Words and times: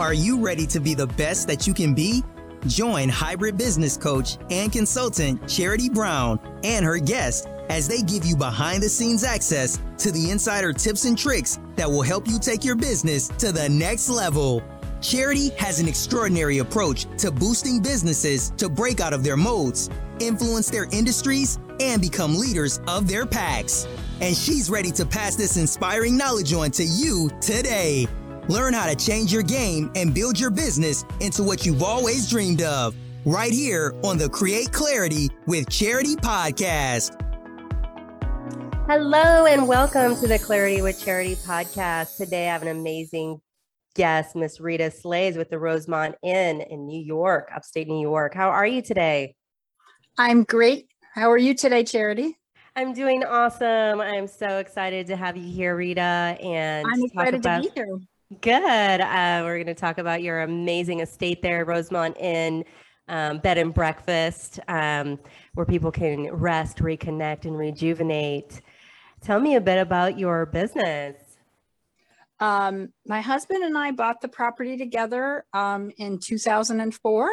Are 0.00 0.14
you 0.14 0.38
ready 0.38 0.66
to 0.68 0.80
be 0.80 0.94
the 0.94 1.08
best 1.08 1.46
that 1.48 1.66
you 1.66 1.74
can 1.74 1.92
be? 1.92 2.24
Join 2.66 3.10
hybrid 3.10 3.58
business 3.58 3.98
coach 3.98 4.38
and 4.48 4.72
consultant 4.72 5.46
Charity 5.46 5.90
Brown 5.90 6.40
and 6.64 6.86
her 6.86 6.98
guest 6.98 7.48
as 7.68 7.86
they 7.86 8.00
give 8.00 8.24
you 8.24 8.34
behind 8.34 8.82
the 8.82 8.88
scenes 8.88 9.24
access 9.24 9.78
to 9.98 10.10
the 10.10 10.30
insider 10.30 10.72
tips 10.72 11.04
and 11.04 11.18
tricks 11.18 11.58
that 11.76 11.86
will 11.86 12.00
help 12.00 12.26
you 12.26 12.38
take 12.38 12.64
your 12.64 12.76
business 12.76 13.28
to 13.28 13.52
the 13.52 13.68
next 13.68 14.08
level. 14.08 14.62
Charity 15.02 15.50
has 15.58 15.80
an 15.80 15.86
extraordinary 15.86 16.58
approach 16.60 17.04
to 17.18 17.30
boosting 17.30 17.82
businesses 17.82 18.54
to 18.56 18.70
break 18.70 19.00
out 19.00 19.12
of 19.12 19.22
their 19.22 19.36
modes, 19.36 19.90
influence 20.18 20.70
their 20.70 20.86
industries, 20.92 21.58
and 21.78 22.00
become 22.00 22.38
leaders 22.38 22.80
of 22.88 23.06
their 23.06 23.26
packs. 23.26 23.86
And 24.22 24.34
she's 24.34 24.70
ready 24.70 24.92
to 24.92 25.04
pass 25.04 25.36
this 25.36 25.58
inspiring 25.58 26.16
knowledge 26.16 26.54
on 26.54 26.70
to 26.70 26.84
you 26.84 27.28
today. 27.42 28.08
Learn 28.50 28.72
how 28.72 28.88
to 28.88 28.96
change 28.96 29.32
your 29.32 29.44
game 29.44 29.92
and 29.94 30.12
build 30.12 30.38
your 30.38 30.50
business 30.50 31.04
into 31.20 31.44
what 31.44 31.64
you've 31.64 31.84
always 31.84 32.28
dreamed 32.28 32.62
of. 32.62 32.96
Right 33.24 33.52
here 33.52 33.94
on 34.02 34.18
the 34.18 34.28
Create 34.28 34.72
Clarity 34.72 35.30
with 35.46 35.70
Charity 35.70 36.16
podcast. 36.16 37.14
Hello 38.88 39.46
and 39.46 39.68
welcome 39.68 40.16
to 40.16 40.26
the 40.26 40.36
Clarity 40.36 40.82
with 40.82 41.00
Charity 41.00 41.36
podcast. 41.36 42.16
Today 42.16 42.48
I 42.48 42.52
have 42.52 42.62
an 42.62 42.76
amazing 42.76 43.40
guest, 43.94 44.34
Miss 44.34 44.58
Rita 44.58 44.90
Slays 44.90 45.36
with 45.36 45.48
the 45.48 45.58
Rosemont 45.60 46.16
Inn 46.24 46.60
in 46.60 46.88
New 46.88 47.00
York, 47.00 47.52
upstate 47.54 47.86
New 47.86 48.00
York. 48.00 48.34
How 48.34 48.50
are 48.50 48.66
you 48.66 48.82
today? 48.82 49.36
I'm 50.18 50.42
great. 50.42 50.88
How 51.14 51.30
are 51.30 51.38
you 51.38 51.54
today, 51.54 51.84
Charity? 51.84 52.36
I'm 52.74 52.94
doing 52.94 53.22
awesome. 53.22 54.00
I'm 54.00 54.26
so 54.26 54.58
excited 54.58 55.06
to 55.06 55.16
have 55.16 55.36
you 55.36 55.48
here, 55.52 55.76
Rita. 55.76 56.00
And 56.00 56.84
I'm 56.92 57.04
excited 57.04 57.34
about, 57.36 57.62
to 57.62 57.68
be 57.68 57.74
here. 57.76 58.00
Good. 58.38 59.00
Uh, 59.00 59.40
we're 59.42 59.56
going 59.56 59.66
to 59.66 59.74
talk 59.74 59.98
about 59.98 60.22
your 60.22 60.42
amazing 60.42 61.00
estate 61.00 61.42
there, 61.42 61.64
Rosemont 61.64 62.16
Inn. 62.16 62.64
Um, 63.08 63.38
bed 63.38 63.58
and 63.58 63.74
breakfast 63.74 64.60
um, 64.68 65.18
where 65.54 65.66
people 65.66 65.90
can 65.90 66.30
rest, 66.30 66.76
reconnect, 66.78 67.44
and 67.44 67.58
rejuvenate. 67.58 68.60
Tell 69.20 69.40
me 69.40 69.56
a 69.56 69.60
bit 69.60 69.78
about 69.78 70.16
your 70.16 70.46
business. 70.46 71.16
Um, 72.38 72.92
my 73.04 73.20
husband 73.20 73.64
and 73.64 73.76
I 73.76 73.90
bought 73.90 74.20
the 74.20 74.28
property 74.28 74.76
together 74.76 75.44
um, 75.52 75.90
in 75.96 76.20
2004. 76.20 77.30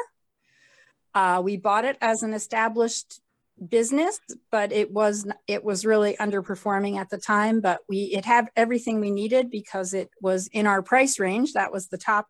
Uh, 1.13 1.41
we 1.43 1.57
bought 1.57 1.85
it 1.85 1.99
as 2.01 2.23
an 2.23 2.33
established 2.33 3.21
business, 3.69 4.19
but 4.51 4.71
it 4.71 4.91
was 4.91 5.27
it 5.47 5.63
was 5.63 5.85
really 5.85 6.15
underperforming 6.17 6.97
at 6.97 7.09
the 7.09 7.17
time. 7.17 7.61
But 7.61 7.79
we 7.89 8.03
it 8.13 8.25
had 8.25 8.49
everything 8.55 8.99
we 8.99 9.11
needed 9.11 9.49
because 9.49 9.93
it 9.93 10.09
was 10.21 10.47
in 10.47 10.67
our 10.67 10.81
price 10.81 11.19
range. 11.19 11.53
That 11.53 11.71
was 11.71 11.87
the 11.87 11.97
top 11.97 12.27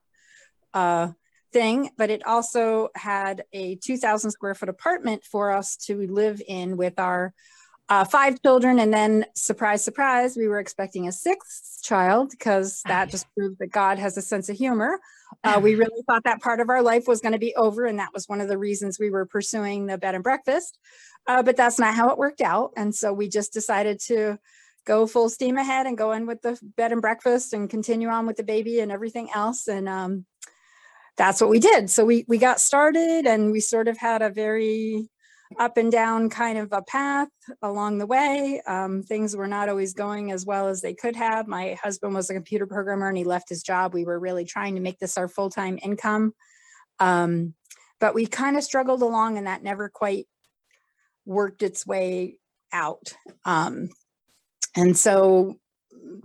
uh, 0.74 1.10
thing. 1.52 1.92
But 1.98 2.10
it 2.10 2.26
also 2.26 2.90
had 2.96 3.44
a 3.54 3.76
2,000 3.76 4.32
square 4.32 4.56
foot 4.56 4.70
apartment 4.70 5.24
for 5.24 5.52
us 5.52 5.76
to 5.88 6.08
live 6.08 6.42
in 6.48 6.78
with 6.78 7.00
our 7.00 7.34
uh, 7.90 8.04
five 8.04 8.42
children, 8.42 8.80
and 8.80 8.94
then 8.94 9.26
surprise, 9.34 9.82
surprise, 9.84 10.36
we 10.36 10.48
were 10.48 10.60
expecting 10.60 11.08
a 11.08 11.12
sixth 11.12 11.82
child 11.84 12.32
because 12.32 12.82
that 12.86 13.10
just 13.10 13.26
proved 13.34 13.60
that 13.60 13.72
God 13.72 13.98
has 13.98 14.18
a 14.18 14.22
sense 14.22 14.50
of 14.50 14.58
humor. 14.58 15.00
Uh, 15.44 15.60
we 15.62 15.76
really 15.76 16.02
thought 16.08 16.24
that 16.24 16.42
part 16.42 16.60
of 16.60 16.70
our 16.70 16.82
life 16.82 17.08
was 17.08 17.22
going 17.22 17.34
to 17.34 17.40
be 17.40 17.56
over, 17.56 17.86
and 17.86 18.00
that 18.00 18.14
was 18.14 18.28
one 18.28 18.42
of 18.42 18.48
the 18.48 18.58
reasons 18.58 19.00
we 19.00 19.10
were 19.10 19.26
pursuing 19.26 19.86
the 19.86 19.98
bed 19.98 20.16
and 20.16 20.24
breakfast. 20.24 20.78
Uh, 21.28 21.44
but 21.44 21.58
that's 21.58 21.80
not 21.80 21.94
how 21.94 22.10
it 22.10 22.18
worked 22.18 22.42
out, 22.42 22.72
and 22.78 22.94
so 22.94 23.14
we 23.14 23.28
just 23.28 23.54
decided 23.54 24.00
to 24.00 24.38
go 24.86 25.06
full 25.06 25.30
steam 25.30 25.58
ahead 25.58 25.86
and 25.86 25.98
go 25.98 26.14
in 26.14 26.26
with 26.26 26.42
the 26.42 26.58
bed 26.78 26.94
and 26.94 27.02
breakfast 27.02 27.54
and 27.54 27.70
continue 27.70 28.08
on 28.08 28.26
with 28.26 28.38
the 28.38 28.44
baby 28.44 28.80
and 28.80 28.92
everything 28.92 29.30
else. 29.36 29.68
And 29.68 29.90
um, 29.90 30.26
that's 31.18 31.42
what 31.42 31.50
we 31.50 31.60
did. 31.60 31.90
So 31.90 32.06
we 32.06 32.26
we 32.28 32.38
got 32.38 32.62
started, 32.62 33.28
and 33.28 33.52
we 33.52 33.60
sort 33.60 33.88
of 33.88 33.98
had 33.98 34.22
a 34.22 34.30
very 34.30 35.10
up 35.60 35.78
and 35.78 35.92
down 35.92 36.30
kind 36.30 36.58
of 36.58 36.70
a 36.72 36.82
path 36.82 37.30
along 37.62 37.98
the 37.98 38.06
way. 38.06 38.62
Um, 38.68 39.02
things 39.02 39.36
were 39.36 39.48
not 39.48 39.70
always 39.70 39.94
going 39.94 40.32
as 40.32 40.46
well 40.46 40.68
as 40.68 40.82
they 40.82 40.94
could 40.94 41.16
have. 41.16 41.48
My 41.48 41.78
husband 41.82 42.14
was 42.14 42.30
a 42.30 42.34
computer 42.34 42.68
programmer 42.68 43.08
and 43.08 43.18
he 43.18 43.24
left 43.24 43.50
his 43.50 43.64
job. 43.64 43.94
We 43.94 44.06
were 44.06 44.20
really 44.20 44.46
trying 44.46 44.76
to 44.76 44.82
make 44.82 45.00
this 45.00 45.18
our 45.18 45.28
full 45.28 45.50
time 45.50 45.80
income. 45.82 46.34
Um, 47.00 47.54
but 48.00 48.14
we 48.14 48.26
kind 48.26 48.58
of 48.58 48.64
struggled 48.64 49.02
along 49.02 49.38
and 49.38 49.48
that 49.48 49.64
never 49.64 49.90
quite 49.90 50.28
worked 51.26 51.64
its 51.64 51.86
way 51.86 52.38
out. 52.72 53.14
Um, 53.46 53.90
and 54.76 54.96
so, 54.96 55.56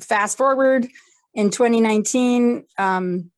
fast 0.01 0.37
forward 0.37 0.87
in 1.35 1.51
2019, 1.51 2.65
um, 2.79 3.31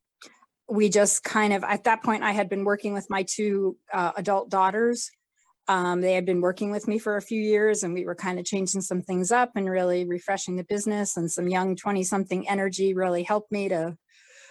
we 0.67 0.89
just 0.89 1.23
kind 1.23 1.53
of, 1.53 1.63
at 1.63 1.85
that 1.85 2.03
point, 2.03 2.23
I 2.23 2.31
had 2.31 2.49
been 2.49 2.65
working 2.65 2.93
with 2.93 3.09
my 3.09 3.23
two 3.23 3.77
uh, 3.93 4.11
adult 4.17 4.49
daughters 4.49 5.11
um, 5.67 6.01
they 6.01 6.13
had 6.13 6.25
been 6.25 6.41
working 6.41 6.71
with 6.71 6.87
me 6.87 6.99
for 6.99 7.17
a 7.17 7.21
few 7.21 7.41
years 7.41 7.83
and 7.83 7.93
we 7.93 8.05
were 8.05 8.15
kind 8.15 8.39
of 8.39 8.45
changing 8.45 8.81
some 8.81 9.01
things 9.01 9.31
up 9.31 9.51
and 9.55 9.69
really 9.69 10.05
refreshing 10.05 10.55
the 10.55 10.63
business 10.63 11.17
and 11.17 11.31
some 11.31 11.47
young 11.47 11.75
20 11.75 12.03
something 12.03 12.47
energy 12.47 12.93
really 12.93 13.23
helped 13.23 13.51
me 13.51 13.69
to 13.69 13.97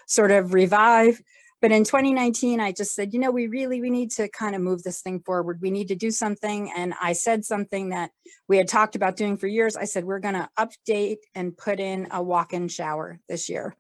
sort 0.07 0.31
of 0.31 0.55
revive 0.55 1.21
but 1.65 1.73
in 1.73 1.83
2019 1.83 2.61
i 2.61 2.71
just 2.71 2.95
said 2.95 3.15
you 3.15 3.19
know 3.19 3.31
we 3.31 3.47
really 3.47 3.81
we 3.81 3.89
need 3.89 4.11
to 4.11 4.29
kind 4.29 4.55
of 4.55 4.61
move 4.61 4.83
this 4.83 5.01
thing 5.01 5.19
forward 5.21 5.63
we 5.63 5.71
need 5.71 5.89
to 5.89 5.95
do 5.95 6.11
something 6.11 6.71
and 6.77 6.93
i 7.01 7.15
said 7.15 7.43
something 7.43 7.89
that 7.89 8.11
we 8.49 8.59
had 8.59 8.69
talked 8.69 8.97
about 8.97 9.17
doing 9.17 9.39
for 9.39 9.47
years 9.47 9.75
i 9.75 9.87
said 9.87 10.05
we're 10.05 10.19
going 10.19 10.35
to 10.35 10.47
update 10.59 11.17
and 11.35 11.57
put 11.57 11.81
in 11.81 12.07
a 12.11 12.23
walk-in 12.23 12.69
shower 12.69 13.19
this 13.31 13.49
year 13.49 13.75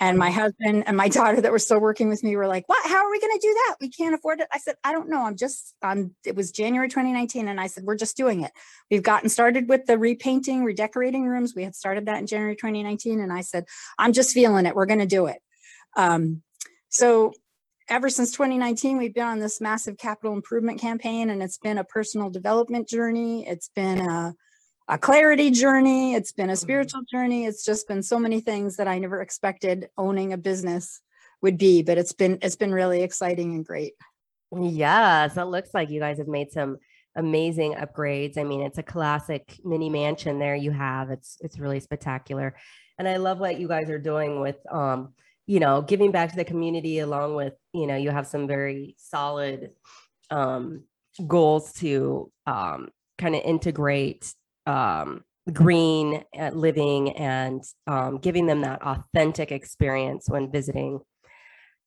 and 0.00 0.18
my 0.18 0.32
husband 0.32 0.82
and 0.88 0.96
my 0.96 1.08
daughter 1.18 1.40
that 1.40 1.52
were 1.52 1.60
still 1.60 1.78
working 1.78 2.08
with 2.08 2.22
me 2.22 2.36
were 2.36 2.46
like, 2.46 2.68
"What? 2.68 2.88
How 2.88 3.04
are 3.04 3.10
we 3.10 3.20
going 3.20 3.38
to 3.38 3.46
do 3.46 3.52
that? 3.52 3.76
We 3.80 3.90
can't 3.90 4.14
afford 4.14 4.40
it." 4.40 4.46
I 4.52 4.58
said, 4.58 4.76
"I 4.84 4.92
don't 4.92 5.10
know. 5.10 5.26
I'm 5.26 5.36
just 5.36 5.74
um 5.82 6.14
it 6.24 6.36
was 6.36 6.52
January 6.52 6.88
2019 6.88 7.48
and 7.48 7.60
I 7.60 7.66
said, 7.66 7.84
"We're 7.84 7.96
just 7.96 8.16
doing 8.16 8.42
it." 8.44 8.52
We've 8.90 9.02
gotten 9.02 9.28
started 9.28 9.68
with 9.68 9.86
the 9.86 9.98
repainting, 9.98 10.62
redecorating 10.64 11.26
rooms. 11.26 11.54
We 11.54 11.64
had 11.64 11.74
started 11.74 12.06
that 12.06 12.18
in 12.18 12.26
January 12.26 12.54
2019 12.54 13.20
and 13.20 13.32
I 13.32 13.40
said, 13.40 13.64
"I'm 13.98 14.12
just 14.12 14.32
feeling 14.32 14.66
it. 14.66 14.74
We're 14.76 14.86
going 14.86 15.00
to 15.00 15.06
do 15.06 15.26
it." 15.26 15.42
Um 15.96 16.42
so 16.88 17.32
ever 17.88 18.10
since 18.10 18.32
2019 18.32 18.98
we've 18.98 19.14
been 19.14 19.26
on 19.26 19.38
this 19.38 19.60
massive 19.60 19.96
capital 19.96 20.34
improvement 20.34 20.80
campaign 20.80 21.30
and 21.30 21.42
it's 21.42 21.58
been 21.58 21.78
a 21.78 21.84
personal 21.84 22.30
development 22.30 22.88
journey. 22.88 23.46
It's 23.46 23.68
been 23.74 24.00
a 24.00 24.34
a 24.90 24.96
clarity 24.96 25.50
journey. 25.50 26.14
It's 26.14 26.32
been 26.32 26.48
a 26.48 26.54
mm-hmm. 26.54 26.60
spiritual 26.60 27.02
journey. 27.10 27.44
It's 27.44 27.64
just 27.64 27.86
been 27.86 28.02
so 28.02 28.18
many 28.18 28.40
things 28.40 28.76
that 28.76 28.88
I 28.88 28.98
never 28.98 29.20
expected 29.20 29.88
owning 29.98 30.32
a 30.32 30.38
business 30.38 31.00
would 31.42 31.58
be, 31.58 31.82
but 31.82 31.98
it's 31.98 32.12
been 32.12 32.38
it's 32.42 32.56
been 32.56 32.72
really 32.72 33.02
exciting 33.02 33.54
and 33.54 33.64
great. 33.64 33.92
Yes, 34.58 35.36
it 35.36 35.44
looks 35.44 35.70
like 35.74 35.90
you 35.90 36.00
guys 36.00 36.18
have 36.18 36.28
made 36.28 36.50
some 36.50 36.78
amazing 37.14 37.74
upgrades. 37.74 38.38
I 38.38 38.44
mean, 38.44 38.62
it's 38.62 38.78
a 38.78 38.82
classic 38.82 39.60
mini 39.62 39.90
mansion 39.90 40.38
there 40.38 40.56
you 40.56 40.70
have. 40.70 41.10
It's 41.10 41.36
it's 41.40 41.58
really 41.58 41.80
spectacular. 41.80 42.56
And 42.98 43.06
I 43.06 43.18
love 43.18 43.38
what 43.38 43.60
you 43.60 43.68
guys 43.68 43.90
are 43.90 43.98
doing 43.98 44.40
with 44.40 44.56
um, 44.72 45.12
you 45.48 45.58
know, 45.58 45.82
giving 45.82 46.12
back 46.12 46.30
to 46.30 46.36
the 46.36 46.44
community 46.44 47.00
along 47.00 47.34
with, 47.34 47.54
you 47.72 47.88
know, 47.88 47.96
you 47.96 48.10
have 48.10 48.28
some 48.28 48.46
very 48.46 48.94
solid 48.98 49.70
um 50.30 50.84
goals 51.26 51.72
to 51.72 52.30
um 52.46 52.90
kind 53.18 53.34
of 53.34 53.42
integrate 53.42 54.32
um, 54.66 55.24
green 55.52 56.22
uh, 56.38 56.50
living 56.50 57.16
and 57.16 57.62
um, 57.86 58.18
giving 58.18 58.46
them 58.46 58.60
that 58.60 58.82
authentic 58.82 59.50
experience 59.50 60.28
when 60.28 60.50
visiting. 60.50 61.00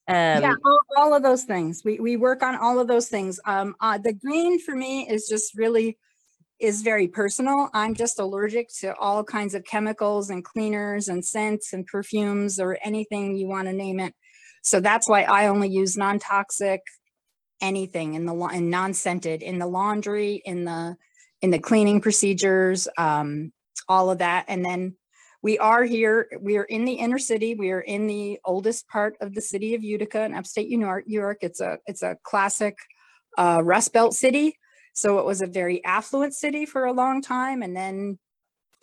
Um, 0.08 0.42
yeah, 0.42 0.56
all, 0.66 0.80
all, 0.98 1.14
of 1.14 1.24
those 1.24 1.44
things. 1.44 1.84
We 1.86 2.00
we 2.00 2.18
work 2.18 2.44
on 2.44 2.56
all 2.56 2.80
of 2.80 2.88
those 2.88 3.08
things. 3.08 3.40
Um, 3.46 3.76
uh, 3.80 3.98
the 3.98 4.14
green 4.14 4.60
for 4.60 4.76
me 4.76 5.08
is 5.08 5.28
just 5.30 5.56
really 5.56 5.98
is 6.62 6.84
very 6.84 7.08
personal. 7.08 7.70
I'm 7.74 7.96
just 7.96 8.20
allergic 8.20 8.70
to 8.80 8.96
all 8.96 9.24
kinds 9.24 9.56
of 9.56 9.66
chemicals 9.66 10.30
and 10.30 10.46
cleaners 10.46 11.08
and 11.08 11.26
scents 11.26 11.74
and 11.74 11.86
perfumes 11.86 12.60
or 12.60 12.78
anything 12.84 13.36
you 13.36 13.48
want 13.48 13.68
to 13.68 13.74
name 13.74 14.00
it. 14.00 14.14
So 14.64 14.80
that's 14.80 15.10
why 15.10 15.24
I 15.24 15.48
only 15.48 15.70
use 15.70 15.98
non-toxic 15.98 16.82
anything 17.62 18.14
in 18.14 18.26
the 18.26 18.34
and 18.34 18.70
non-scented 18.70 19.42
in 19.42 19.60
the 19.60 19.68
laundry, 19.68 20.42
in 20.46 20.66
the 20.66 20.98
in 21.42 21.50
the 21.50 21.60
cleaning 21.60 22.02
procedures, 22.02 22.88
um, 22.98 23.52
all 23.88 24.12
of 24.12 24.20
that. 24.20 24.46
And 24.48 24.64
then 24.64 24.96
we 25.42 25.58
are 25.58 25.84
here, 25.84 26.28
we 26.40 26.58
are 26.58 26.64
in 26.64 26.86
the 26.86 26.94
inner 26.94 27.18
city. 27.18 27.56
We 27.56 27.72
are 27.72 27.82
in 27.82 28.06
the 28.06 28.40
oldest 28.46 28.88
part 28.88 29.16
of 29.22 29.34
the 29.34 29.42
city 29.42 29.74
of 29.74 29.84
Utica 29.84 30.24
in 30.24 30.36
upstate 30.36 30.70
New 30.70 31.02
York. 31.08 31.38
It's 31.42 31.60
a 31.60 31.80
it's 31.88 32.04
a 32.04 32.18
classic 32.24 32.78
uh, 33.38 33.62
Rust 33.64 33.94
Belt 33.94 34.14
city. 34.14 34.58
So 34.94 35.20
it 35.20 35.26
was 35.26 35.42
a 35.42 35.48
very 35.48 35.84
affluent 35.84 36.34
city 36.34 36.66
for 36.66 36.86
a 36.86 36.94
long 36.94 37.22
time. 37.22 37.62
And 37.62 37.76
then 37.76 38.20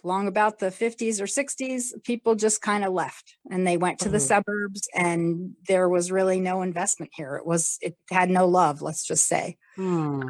long 0.05 0.29
about 0.29 0.59
the 0.59 0.67
50s 0.67 1.21
or 1.21 1.25
60s, 1.25 1.93
people 2.05 2.35
just 2.35 2.63
kind 2.63 2.85
of 2.85 2.93
left 2.93 3.37
and 3.51 3.67
they 3.67 3.77
went 3.77 3.99
to 4.01 4.09
the 4.09 4.21
suburbs 4.21 4.89
and 4.95 5.55
there 5.67 5.89
was 5.89 6.13
really 6.13 6.41
no 6.41 6.63
investment 6.63 7.11
here. 7.15 7.37
It 7.37 7.47
was, 7.47 7.79
it 7.81 7.97
had 8.11 8.31
no 8.31 8.47
love, 8.47 8.81
let's 8.81 9.05
just 9.05 9.27
say. 9.27 9.57
Hmm. 9.77 10.23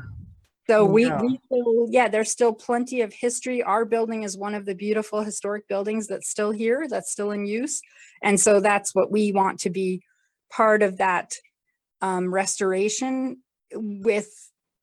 So 0.68 0.84
we, 0.84 1.10
we 1.10 1.40
still, 1.46 1.86
yeah, 1.88 2.08
there's 2.08 2.30
still 2.30 2.52
plenty 2.52 3.00
of 3.00 3.14
history. 3.14 3.62
Our 3.62 3.86
building 3.86 4.22
is 4.22 4.36
one 4.36 4.54
of 4.54 4.66
the 4.66 4.74
beautiful 4.74 5.22
historic 5.22 5.66
buildings 5.66 6.06
that's 6.08 6.28
still 6.28 6.50
here, 6.50 6.86
that's 6.88 7.10
still 7.10 7.30
in 7.30 7.46
use. 7.46 7.80
And 8.22 8.38
so 8.38 8.60
that's 8.60 8.94
what 8.94 9.10
we 9.10 9.32
want 9.32 9.60
to 9.60 9.70
be 9.70 10.02
part 10.50 10.82
of 10.82 10.98
that 10.98 11.32
um, 12.02 12.32
restoration 12.32 13.42
with 13.72 14.30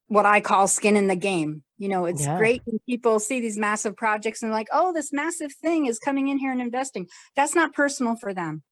what 0.08 0.26
I 0.26 0.42
call 0.42 0.68
skin 0.68 0.96
in 0.96 1.08
the 1.08 1.16
game. 1.16 1.64
You 1.78 1.90
know, 1.90 2.06
it's 2.06 2.22
Yeah. 2.26 2.38
great 2.38 2.62
when 2.66 2.80
people 2.88 3.20
see 3.20 3.40
these 3.40 3.58
massive 3.58 3.96
projects 3.98 4.44
and 4.44 4.52
like, 4.52 4.68
oh, 4.72 4.94
this 4.94 5.12
massive 5.12 5.52
thing 5.54 5.88
is 5.88 6.00
coming 6.00 6.28
in 6.30 6.38
here 6.38 6.52
and 6.52 6.62
investing. 6.62 7.08
That's 7.36 7.56
not 7.56 7.74
personal 7.74 8.16
for 8.16 8.34
them. 8.34 8.64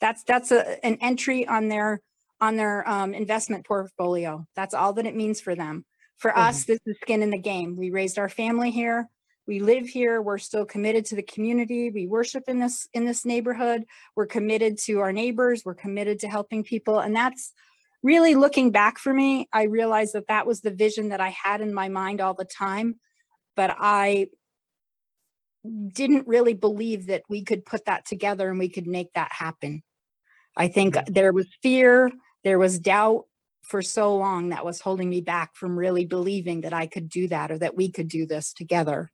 That's 0.00 0.22
that's 0.24 0.52
a, 0.52 0.84
an 0.84 0.98
entry 1.00 1.46
on 1.46 1.68
their 1.68 2.00
on 2.40 2.56
their 2.56 2.88
um, 2.88 3.14
investment 3.14 3.64
portfolio. 3.66 4.46
That's 4.56 4.74
all 4.74 4.92
that 4.94 5.06
it 5.06 5.14
means 5.16 5.40
for 5.40 5.54
them. 5.54 5.84
For 6.18 6.36
us, 6.36 6.64
this 6.64 6.78
is 6.86 6.96
skin 7.00 7.22
in 7.22 7.30
the 7.30 7.38
game. 7.38 7.76
We 7.76 7.90
raised 7.90 8.18
our 8.18 8.28
family 8.28 8.70
here. 8.70 9.08
We 9.46 9.58
live 9.58 9.86
here. 9.88 10.22
We're 10.22 10.38
still 10.38 10.64
committed 10.64 11.04
to 11.06 11.16
the 11.16 11.22
community. 11.22 11.90
We 11.90 12.06
worship 12.06 12.44
in 12.46 12.60
this 12.60 12.88
in 12.92 13.04
this 13.04 13.24
neighborhood. 13.24 13.84
We're 14.14 14.26
committed 14.26 14.78
to 14.86 15.00
our 15.00 15.12
neighbors. 15.12 15.64
We're 15.64 15.74
committed 15.74 16.20
to 16.20 16.28
helping 16.28 16.62
people, 16.62 17.00
and 17.00 17.14
that's 17.14 17.52
really 18.02 18.34
looking 18.34 18.70
back 18.70 18.98
for 18.98 19.12
me. 19.12 19.48
I 19.52 19.64
realized 19.64 20.14
that 20.14 20.28
that 20.28 20.46
was 20.46 20.60
the 20.60 20.70
vision 20.70 21.10
that 21.10 21.20
I 21.20 21.30
had 21.30 21.60
in 21.60 21.72
my 21.72 21.88
mind 21.88 22.20
all 22.20 22.34
the 22.34 22.44
time, 22.44 22.96
but 23.54 23.74
I 23.78 24.28
didn't 25.92 26.26
really 26.26 26.54
believe 26.54 27.06
that 27.06 27.22
we 27.28 27.44
could 27.44 27.64
put 27.64 27.84
that 27.84 28.04
together 28.04 28.50
and 28.50 28.58
we 28.58 28.68
could 28.68 28.86
make 28.86 29.12
that 29.14 29.30
happen. 29.30 29.82
I 30.56 30.68
think 30.68 30.94
mm-hmm. 30.94 31.12
there 31.12 31.32
was 31.32 31.46
fear, 31.62 32.10
there 32.42 32.58
was 32.58 32.78
doubt 32.78 33.24
for 33.62 33.80
so 33.80 34.16
long 34.16 34.48
that 34.48 34.64
was 34.64 34.80
holding 34.80 35.08
me 35.08 35.20
back 35.20 35.54
from 35.54 35.78
really 35.78 36.04
believing 36.04 36.62
that 36.62 36.72
I 36.72 36.86
could 36.86 37.08
do 37.08 37.28
that 37.28 37.52
or 37.52 37.58
that 37.58 37.76
we 37.76 37.90
could 37.90 38.08
do 38.08 38.26
this 38.26 38.52
together. 38.52 39.11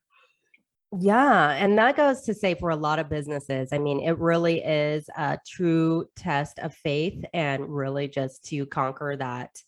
Yeah, 0.96 1.50
and 1.50 1.76
that 1.76 1.96
goes 1.96 2.22
to 2.22 2.32
say 2.32 2.54
for 2.54 2.70
a 2.70 2.76
lot 2.76 2.98
of 2.98 3.10
businesses. 3.10 3.74
I 3.74 3.78
mean, 3.78 4.00
it 4.00 4.18
really 4.18 4.60
is 4.60 5.10
a 5.16 5.38
true 5.46 6.06
test 6.16 6.58
of 6.60 6.74
faith 6.74 7.22
and 7.34 7.68
really 7.68 8.08
just 8.08 8.44
to 8.46 8.64
conquer 8.64 9.14
that 9.16 9.62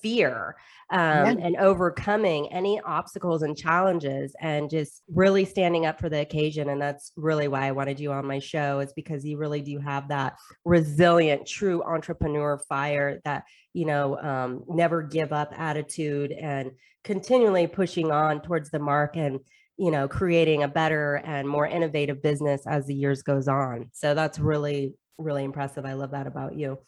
fear 0.00 0.54
um, 0.90 1.38
and 1.38 1.56
overcoming 1.56 2.52
any 2.52 2.80
obstacles 2.82 3.42
and 3.42 3.56
challenges 3.56 4.36
and 4.38 4.70
just 4.70 5.02
really 5.08 5.44
standing 5.44 5.86
up 5.86 5.98
for 5.98 6.08
the 6.08 6.20
occasion. 6.20 6.68
And 6.68 6.80
that's 6.80 7.10
really 7.16 7.48
why 7.48 7.66
I 7.66 7.72
wanted 7.72 7.98
you 7.98 8.12
on 8.12 8.24
my 8.26 8.38
show, 8.38 8.78
is 8.78 8.92
because 8.92 9.24
you 9.24 9.38
really 9.38 9.62
do 9.62 9.80
have 9.80 10.06
that 10.08 10.36
resilient, 10.64 11.48
true 11.48 11.82
entrepreneur 11.82 12.58
fire 12.58 13.20
that, 13.24 13.42
you 13.72 13.86
know, 13.86 14.18
um, 14.20 14.62
never 14.68 15.02
give 15.02 15.32
up 15.32 15.52
attitude 15.58 16.30
and 16.30 16.72
continually 17.02 17.66
pushing 17.66 18.12
on 18.12 18.40
towards 18.40 18.70
the 18.70 18.78
mark 18.78 19.16
and 19.16 19.40
you 19.76 19.90
know 19.90 20.06
creating 20.08 20.62
a 20.62 20.68
better 20.68 21.16
and 21.24 21.48
more 21.48 21.66
innovative 21.66 22.22
business 22.22 22.66
as 22.66 22.86
the 22.86 22.94
years 22.94 23.22
goes 23.22 23.48
on. 23.48 23.90
So 23.92 24.14
that's 24.14 24.38
really 24.38 24.94
really 25.18 25.44
impressive. 25.44 25.84
I 25.84 25.92
love 25.94 26.10
that 26.12 26.26
about 26.26 26.56
you. 26.56 26.78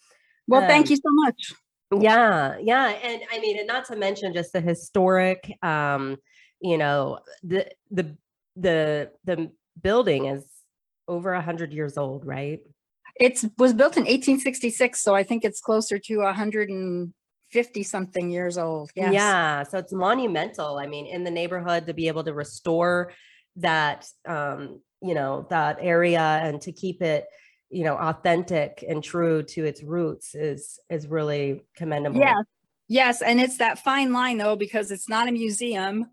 Well, 0.49 0.67
thank 0.67 0.87
Um, 0.87 0.91
you 0.91 0.97
so 0.97 1.11
much. 1.11 1.53
yeah 2.03 2.57
yeah 2.61 2.89
and 2.89 3.23
i 3.31 3.39
mean 3.39 3.57
and 3.59 3.67
not 3.69 3.85
to 3.85 3.95
mention 3.95 4.35
just 4.35 4.53
the 4.53 4.61
historic 4.61 5.57
um 5.63 6.17
you 6.61 6.77
know 6.77 7.21
the 7.45 7.65
the 7.93 8.17
the 8.57 9.11
the 9.25 9.53
building 9.81 10.27
is 10.27 10.45
over 11.07 11.33
a 11.35 11.41
hundred 11.43 11.73
years 11.73 11.97
old 11.97 12.27
right? 12.27 12.61
It 13.19 13.43
was 13.57 13.73
built 13.73 13.97
in 13.97 14.03
1866, 14.03 15.01
so 15.01 15.15
I 15.15 15.23
think 15.23 15.45
it's 15.45 15.61
closer 15.61 15.99
to 15.99 16.21
150 17.53 17.83
something 17.83 18.31
years 18.31 18.59
old. 18.59 18.91
Yes. 18.95 19.13
Yeah, 19.13 19.63
so 19.63 19.79
it's 19.79 19.93
monumental. 19.93 20.79
I 20.79 20.87
mean, 20.87 21.07
in 21.07 21.25
the 21.25 21.31
neighborhood 21.31 21.87
to 21.87 21.95
be 21.95 22.09
able 22.09 22.25
to 22.25 22.35
restore 22.35 23.13
that 23.57 24.07
um, 24.27 24.81
you 25.03 25.15
know, 25.15 25.47
that 25.51 25.79
area 25.81 26.21
and 26.21 26.61
to 26.63 26.73
keep 26.73 27.03
it, 27.03 27.27
you 27.71 27.85
know, 27.85 27.97
authentic 27.97 28.85
and 28.87 29.03
true 29.03 29.43
to 29.43 29.65
its 29.65 29.83
roots 29.83 30.35
is 30.35 30.79
is 30.91 31.07
really 31.07 31.63
commendable. 31.77 32.21
Yes. 32.21 32.45
Yes. 32.89 33.23
And 33.23 33.41
it's 33.41 33.59
that 33.59 33.81
fine 33.81 34.13
line 34.13 34.39
though, 34.39 34.57
because 34.57 34.91
it's 34.91 35.09
not 35.09 35.29
a 35.29 35.33
museum. 35.33 36.07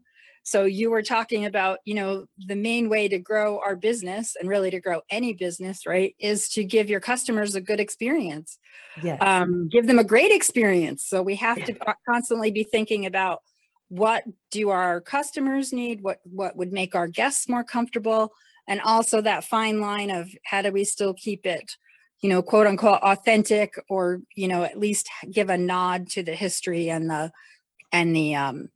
So 0.44 0.66
you 0.66 0.92
were 0.92 1.02
talking 1.02 1.46
about, 1.46 1.80
you 1.86 1.96
know, 1.96 2.26
the 2.38 2.56
main 2.56 2.90
way 2.90 3.08
to 3.08 3.18
grow 3.18 3.60
our 3.60 3.76
business 3.76 4.36
and 4.40 4.50
really 4.50 4.70
to 4.72 4.80
grow 4.82 5.02
any 5.10 5.34
business, 5.34 5.86
right, 5.86 6.14
is 6.20 6.50
to 6.50 6.64
give 6.64 6.90
your 6.90 7.00
customers 7.00 7.56
a 7.56 7.62
good 7.62 7.80
experience. 7.80 8.60
Yes. 9.02 9.20
um, 9.22 9.70
give 9.70 9.88
them 9.88 10.00
a 10.00 10.04
great 10.04 10.32
experience. 10.32 11.04
So 11.04 11.22
we 11.24 11.36
have 11.38 11.64
to 11.66 11.76
constantly 12.08 12.52
be 12.52 12.64
thinking 12.64 13.06
about 13.06 13.42
what 13.90 14.24
do 14.52 14.70
our 14.70 15.02
customers 15.02 15.72
need, 15.72 16.02
what 16.02 16.20
what 16.24 16.56
would 16.56 16.72
make 16.72 16.96
our 16.96 17.08
guests 17.08 17.48
more 17.48 17.64
comfortable, 17.64 18.32
and 18.68 18.82
also 18.82 19.22
that 19.22 19.44
fine 19.44 19.80
line 19.80 20.10
of 20.10 20.30
how 20.46 20.62
do 20.62 20.72
we 20.72 20.84
still 20.84 21.14
keep 21.14 21.46
it, 21.46 21.76
you 22.22 22.30
know, 22.30 22.42
quote 22.42 22.68
unquote 22.68 23.02
authentic, 23.02 23.76
or 23.90 24.22
you 24.36 24.48
know, 24.48 24.64
at 24.64 24.80
least 24.80 25.10
give 25.32 25.50
a 25.50 25.58
nod 25.58 26.10
to 26.10 26.24
the 26.24 26.36
history 26.36 26.90
and 26.90 27.10
the 27.10 27.32
and 27.92 28.16
the 28.16 28.36
um, 28.36 28.70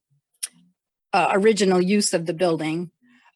uh, 1.14 1.30
original 1.32 1.82
use 1.82 2.14
of 2.14 2.26
the 2.26 2.34
building. 2.34 2.92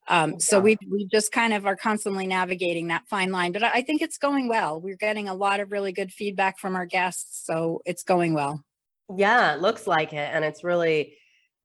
Um, 0.08 0.40
so 0.40 0.60
we 0.60 0.78
we 0.90 1.08
just 1.12 1.32
kind 1.32 1.54
of 1.54 1.66
are 1.66 1.76
constantly 1.76 2.28
navigating 2.28 2.88
that 2.88 3.08
fine 3.08 3.32
line, 3.32 3.52
but 3.52 3.64
I, 3.64 3.72
I 3.76 3.82
think 3.82 4.02
it's 4.02 4.18
going 4.18 4.48
well. 4.50 4.82
We're 4.82 4.98
getting 4.98 5.30
a 5.30 5.34
lot 5.34 5.60
of 5.60 5.72
really 5.72 5.92
good 5.92 6.12
feedback 6.12 6.60
from 6.60 6.76
our 6.76 6.86
guests, 6.86 7.46
so 7.46 7.82
it's 7.86 8.04
going 8.04 8.34
well. 8.34 8.64
Yeah, 9.16 9.54
it 9.54 9.62
looks 9.62 9.88
like 9.88 10.14
it, 10.14 10.30
and 10.34 10.44
it's 10.44 10.64
really, 10.64 11.16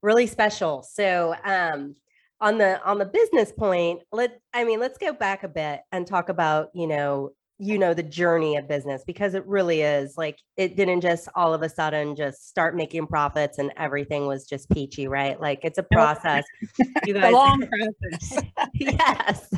really 0.03 0.27
special. 0.27 0.83
So, 0.83 1.35
um, 1.45 1.97
on 2.41 2.59
the 2.59 2.81
on 2.85 2.99
the 2.99 3.07
business 3.07 3.53
point, 3.53 4.03
let 4.13 4.39
I 4.53 4.65
mean, 4.65 4.81
let's 4.81 4.99
go 4.99 5.13
back 5.13 5.43
a 5.43 5.49
bit 5.49 5.81
and 5.91 6.07
talk 6.07 6.29
about 6.29 6.69
you 6.75 6.87
know 6.87 7.33
you 7.59 7.79
know 7.79 7.95
the 7.95 8.03
journey 8.03 8.57
of 8.57 8.69
business 8.69 9.03
because 9.07 9.33
it 9.33 9.47
really 9.47 9.81
is 9.81 10.19
like 10.19 10.39
it 10.59 10.77
didn't 10.77 11.01
just 11.01 11.29
all 11.35 11.55
of 11.55 11.63
a 11.63 11.69
sudden 11.69 12.15
just 12.15 12.49
start 12.49 12.77
making 12.77 13.07
profits 13.07 13.59
and 13.59 13.73
everything 13.79 14.27
was 14.27 14.47
just 14.47 14.69
peachy, 14.71 15.09
right? 15.09 15.41
Like 15.41 15.61
it's 15.63 15.79
a 15.79 15.83
process. 15.83 16.45
You 17.07 17.15
guys, 17.15 17.33
long 17.33 17.67
process. 17.67 18.45
yes 18.75 19.49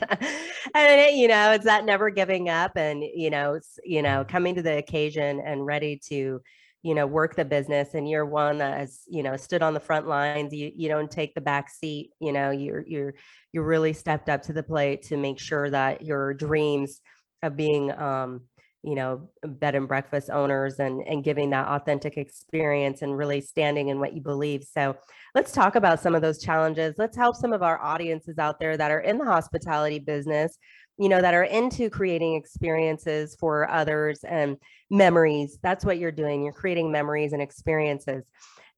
and 0.75 1.01
it, 1.01 1.15
you 1.15 1.29
know 1.29 1.53
it's 1.53 1.65
that 1.65 1.85
never 1.85 2.11
giving 2.11 2.49
up 2.49 2.73
and 2.77 3.03
you 3.03 3.31
know 3.31 3.59
you 3.85 4.03
know 4.03 4.25
coming 4.27 4.55
to 4.55 4.63
the 4.63 4.77
occasion 4.77 5.41
and 5.45 5.67
ready 5.67 6.01
to 6.09 6.41
you 6.83 6.95
know 6.95 7.07
work 7.07 7.35
the 7.35 7.45
business 7.45 7.95
and 7.95 8.09
you're 8.09 8.25
one 8.25 8.59
that 8.59 8.79
has 8.79 9.01
you 9.09 9.23
know 9.23 9.37
stood 9.37 9.63
on 9.63 9.75
the 9.75 9.81
front 9.81 10.07
lines 10.07 10.53
you 10.53 10.71
you 10.75 10.89
don't 10.89 11.11
take 11.11 11.35
the 11.35 11.41
back 11.41 11.69
seat 11.69 12.11
you 12.21 12.33
know 12.33 12.51
you're 12.51 12.85
you're 12.87 13.15
you 13.53 13.63
really 13.63 13.93
stepped 13.93 14.29
up 14.29 14.43
to 14.43 14.53
the 14.53 14.63
plate 14.63 15.03
to 15.03 15.17
make 15.17 15.39
sure 15.39 15.69
that 15.69 16.03
your 16.03 16.35
dreams 16.35 17.01
of 17.43 17.57
being 17.57 17.91
um 17.93 18.43
you 18.83 18.95
know 18.95 19.29
bed 19.45 19.75
and 19.75 19.89
breakfast 19.89 20.31
owners 20.31 20.79
and 20.79 21.03
and 21.03 21.25
giving 21.25 21.51
that 21.51 21.67
authentic 21.67 22.17
experience 22.17 23.03
and 23.03 23.17
really 23.17 23.41
standing 23.41 23.89
in 23.89 23.99
what 23.99 24.15
you 24.15 24.21
believe 24.21 24.63
so 24.63 24.97
let's 25.35 25.53
talk 25.53 25.77
about 25.77 26.01
some 26.01 26.15
of 26.15 26.23
those 26.23 26.43
challenges. 26.43 26.97
Let's 26.99 27.17
help 27.17 27.37
some 27.37 27.53
of 27.53 27.63
our 27.63 27.81
audiences 27.81 28.39
out 28.39 28.59
there 28.59 28.77
that 28.77 28.91
are 28.91 29.01
in 29.01 29.19
the 29.19 29.25
hospitality 29.25 29.99
business, 29.99 30.59
you 30.99 31.09
know, 31.09 31.21
that 31.21 31.35
are 31.35 31.45
into 31.45 31.91
creating 31.91 32.35
experiences 32.35 33.37
for 33.39 33.71
others 33.71 34.25
and 34.25 34.57
memories. 34.91 35.59
That's 35.63 35.85
what 35.85 35.99
you're 35.99 36.13
doing. 36.13 36.43
You're 36.43 36.53
creating 36.53 36.91
memories 36.91 37.33
and 37.33 37.43
experiences. 37.43 38.25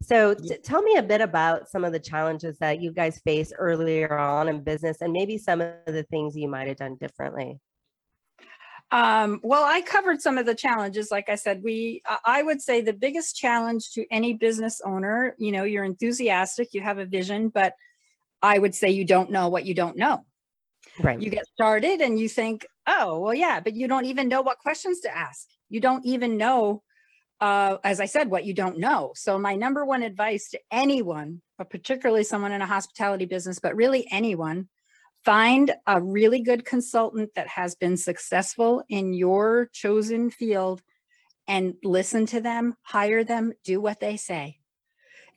So 0.02 0.34
t- 0.34 0.58
tell 0.62 0.82
me 0.82 0.96
a 0.96 1.02
bit 1.02 1.20
about 1.20 1.68
some 1.68 1.84
of 1.84 1.92
the 1.92 2.00
challenges 2.00 2.58
that 2.58 2.80
you 2.80 2.92
guys 2.92 3.20
face 3.24 3.52
earlier 3.56 4.18
on 4.18 4.48
in 4.48 4.62
business 4.62 5.02
and 5.02 5.12
maybe 5.12 5.36
some 5.36 5.60
of 5.60 5.74
the 5.86 6.04
things 6.04 6.36
you 6.36 6.48
might 6.48 6.68
have 6.68 6.78
done 6.78 6.96
differently. 6.96 7.58
Um, 8.92 9.40
well, 9.42 9.64
I 9.64 9.82
covered 9.82 10.20
some 10.20 10.36
of 10.36 10.46
the 10.46 10.54
challenges. 10.54 11.10
Like 11.10 11.28
I 11.28 11.36
said, 11.36 11.62
we, 11.62 12.02
I- 12.06 12.18
I 12.24 12.42
would 12.42 12.60
say 12.60 12.80
the 12.80 12.92
biggest 12.92 13.36
challenge 13.36 13.92
to 13.92 14.04
any 14.10 14.34
business 14.34 14.80
owner, 14.84 15.34
you 15.38 15.52
know, 15.52 15.64
you're 15.64 15.84
enthusiastic, 15.84 16.74
you 16.74 16.80
have 16.80 16.98
a 16.98 17.04
vision, 17.06 17.48
but 17.48 17.74
I 18.42 18.58
would 18.58 18.74
say 18.74 18.90
you 18.90 19.04
don't 19.04 19.30
know 19.30 19.48
what 19.48 19.64
you 19.64 19.74
don't 19.74 19.96
know. 19.96 20.24
Right. 20.98 21.20
You 21.20 21.30
get 21.30 21.46
started 21.46 22.00
and 22.00 22.18
you 22.18 22.28
think, 22.28 22.66
oh, 22.86 23.20
well, 23.20 23.34
yeah, 23.34 23.60
but 23.60 23.74
you 23.76 23.86
don't 23.86 24.06
even 24.06 24.28
know 24.28 24.42
what 24.42 24.58
questions 24.58 25.00
to 25.00 25.16
ask. 25.16 25.46
You 25.68 25.80
don't 25.80 26.04
even 26.04 26.36
know, 26.36 26.82
uh, 27.40 27.76
as 27.84 28.00
I 28.00 28.06
said, 28.06 28.28
what 28.30 28.44
you 28.44 28.54
don't 28.54 28.78
know. 28.78 29.12
So 29.14 29.38
my 29.38 29.54
number 29.54 29.84
one 29.84 30.02
advice 30.02 30.48
to 30.50 30.60
anyone, 30.72 31.42
but 31.58 31.70
particularly 31.70 32.24
someone 32.24 32.52
in 32.52 32.62
a 32.62 32.66
hospitality 32.66 33.26
business, 33.26 33.60
but 33.60 33.76
really 33.76 34.06
anyone, 34.10 34.68
find 35.24 35.74
a 35.86 36.00
really 36.00 36.40
good 36.40 36.64
consultant 36.64 37.30
that 37.34 37.48
has 37.48 37.74
been 37.74 37.96
successful 37.96 38.82
in 38.88 39.12
your 39.12 39.68
chosen 39.72 40.30
field 40.30 40.82
and 41.46 41.74
listen 41.82 42.26
to 42.26 42.40
them, 42.40 42.74
hire 42.82 43.24
them, 43.24 43.52
do 43.64 43.80
what 43.80 44.00
they 44.00 44.16
say. 44.16 44.58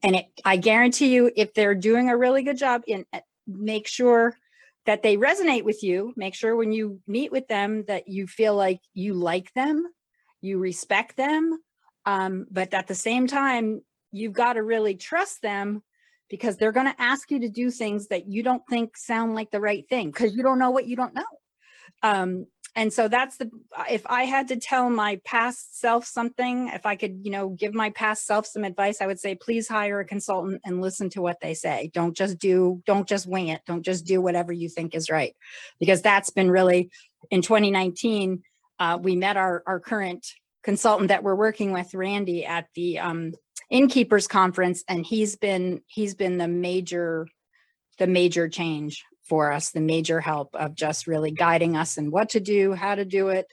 And 0.04 0.18
it, 0.18 0.26
I 0.46 0.58
guarantee 0.58 1.14
you, 1.14 1.32
if 1.36 1.54
they're 1.54 1.76
doing 1.76 2.10
a 2.10 2.18
really 2.18 2.44
good 2.44 2.58
job 2.58 2.84
in, 2.88 3.06
uh, 3.14 3.22
make 3.48 3.88
sure 3.88 4.36
that 4.86 5.02
they 5.02 5.18
resonate 5.18 5.64
with 5.64 5.82
you. 5.82 6.14
Make 6.16 6.36
sure 6.36 6.56
when 6.56 6.72
you 6.72 7.00
meet 7.08 7.32
with 7.32 7.48
them 7.48 7.86
that 7.88 8.08
you 8.08 8.28
feel 8.28 8.56
like 8.56 8.82
you 8.94 9.14
like 9.14 9.54
them, 9.54 9.86
you 10.42 10.60
respect 10.60 11.16
them. 11.16 11.58
Um, 12.06 12.46
but 12.52 12.74
at 12.74 12.88
the 12.88 12.96
same 12.96 13.28
time, 13.28 13.82
you've 14.12 14.34
got 14.34 14.54
to 14.54 14.64
really 14.64 14.96
trust 14.96 15.42
them 15.42 15.82
because 16.34 16.58
they're 16.58 16.72
going 16.72 16.88
to 16.88 17.00
ask 17.00 17.30
you 17.30 17.42
to 17.42 17.48
do 17.48 17.70
things 17.70 18.08
that 18.08 18.28
you 18.28 18.42
don't 18.42 18.64
think 18.68 18.98
sound 18.98 19.36
like 19.36 19.52
the 19.52 19.62
right 19.62 19.88
thing 19.88 20.08
because 20.08 20.36
you 20.36 20.42
don't 20.42 20.58
know 20.58 20.72
what 20.72 20.88
you 20.88 20.96
don't 20.96 21.14
know. 21.14 21.22
Um, 22.02 22.48
and 22.76 22.92
so 22.92 23.08
that's 23.08 23.38
the 23.38 23.52
if 23.88 24.02
i 24.08 24.24
had 24.24 24.48
to 24.48 24.56
tell 24.56 24.90
my 24.90 25.22
past 25.24 25.80
self 25.80 26.08
something 26.08 26.70
if 26.70 26.88
i 26.88 26.96
could 26.96 27.20
you 27.22 27.30
know 27.30 27.50
give 27.50 27.76
my 27.76 27.92
past 27.92 28.26
self 28.26 28.48
some 28.48 28.64
advice 28.64 29.00
i 29.00 29.06
would 29.06 29.20
say 29.20 29.36
please 29.36 29.68
hire 29.68 30.00
a 30.00 30.06
consultant 30.06 30.60
and 30.66 30.82
listen 30.82 31.08
to 31.12 31.22
what 31.22 31.40
they 31.40 31.54
say. 31.54 31.92
Don't 31.94 32.18
just 32.18 32.40
do 32.40 32.82
don't 32.88 33.08
just 33.08 33.28
wing 33.28 33.50
it. 33.50 33.62
Don't 33.68 33.86
just 33.86 34.08
do 34.08 34.20
whatever 34.20 34.52
you 34.52 34.70
think 34.70 34.96
is 34.96 35.12
right. 35.12 35.36
Because 35.80 36.02
that's 36.02 36.32
been 36.32 36.50
really 36.50 36.90
in 37.30 37.44
2019 37.44 38.42
uh, 38.80 38.98
we 39.00 39.16
met 39.16 39.38
our 39.38 39.62
our 39.68 39.80
current 39.80 40.26
consultant 40.64 41.10
that 41.10 41.22
we're 41.22 41.36
working 41.36 41.74
with 41.74 41.94
randy 41.94 42.44
at 42.44 42.70
the 42.74 42.98
um, 42.98 43.34
innkeepers 43.74 44.28
conference 44.28 44.84
and 44.88 45.06
he's 45.06 45.36
been 45.36 45.82
he's 45.88 46.14
been 46.14 46.38
the 46.38 46.48
major 46.48 47.28
the 48.00 48.08
major 48.08 48.48
change 48.48 49.04
for 49.28 49.52
us, 49.52 49.72
the 49.72 49.82
major 49.82 50.20
help 50.20 50.56
of 50.56 50.76
just 50.76 51.08
really 51.08 51.32
guiding 51.32 51.76
us 51.76 51.98
in 51.98 52.12
what 52.12 52.30
to 52.30 52.40
do, 52.40 52.74
how 52.74 52.94
to 52.96 53.06
do 53.06 53.30
it, 53.30 53.48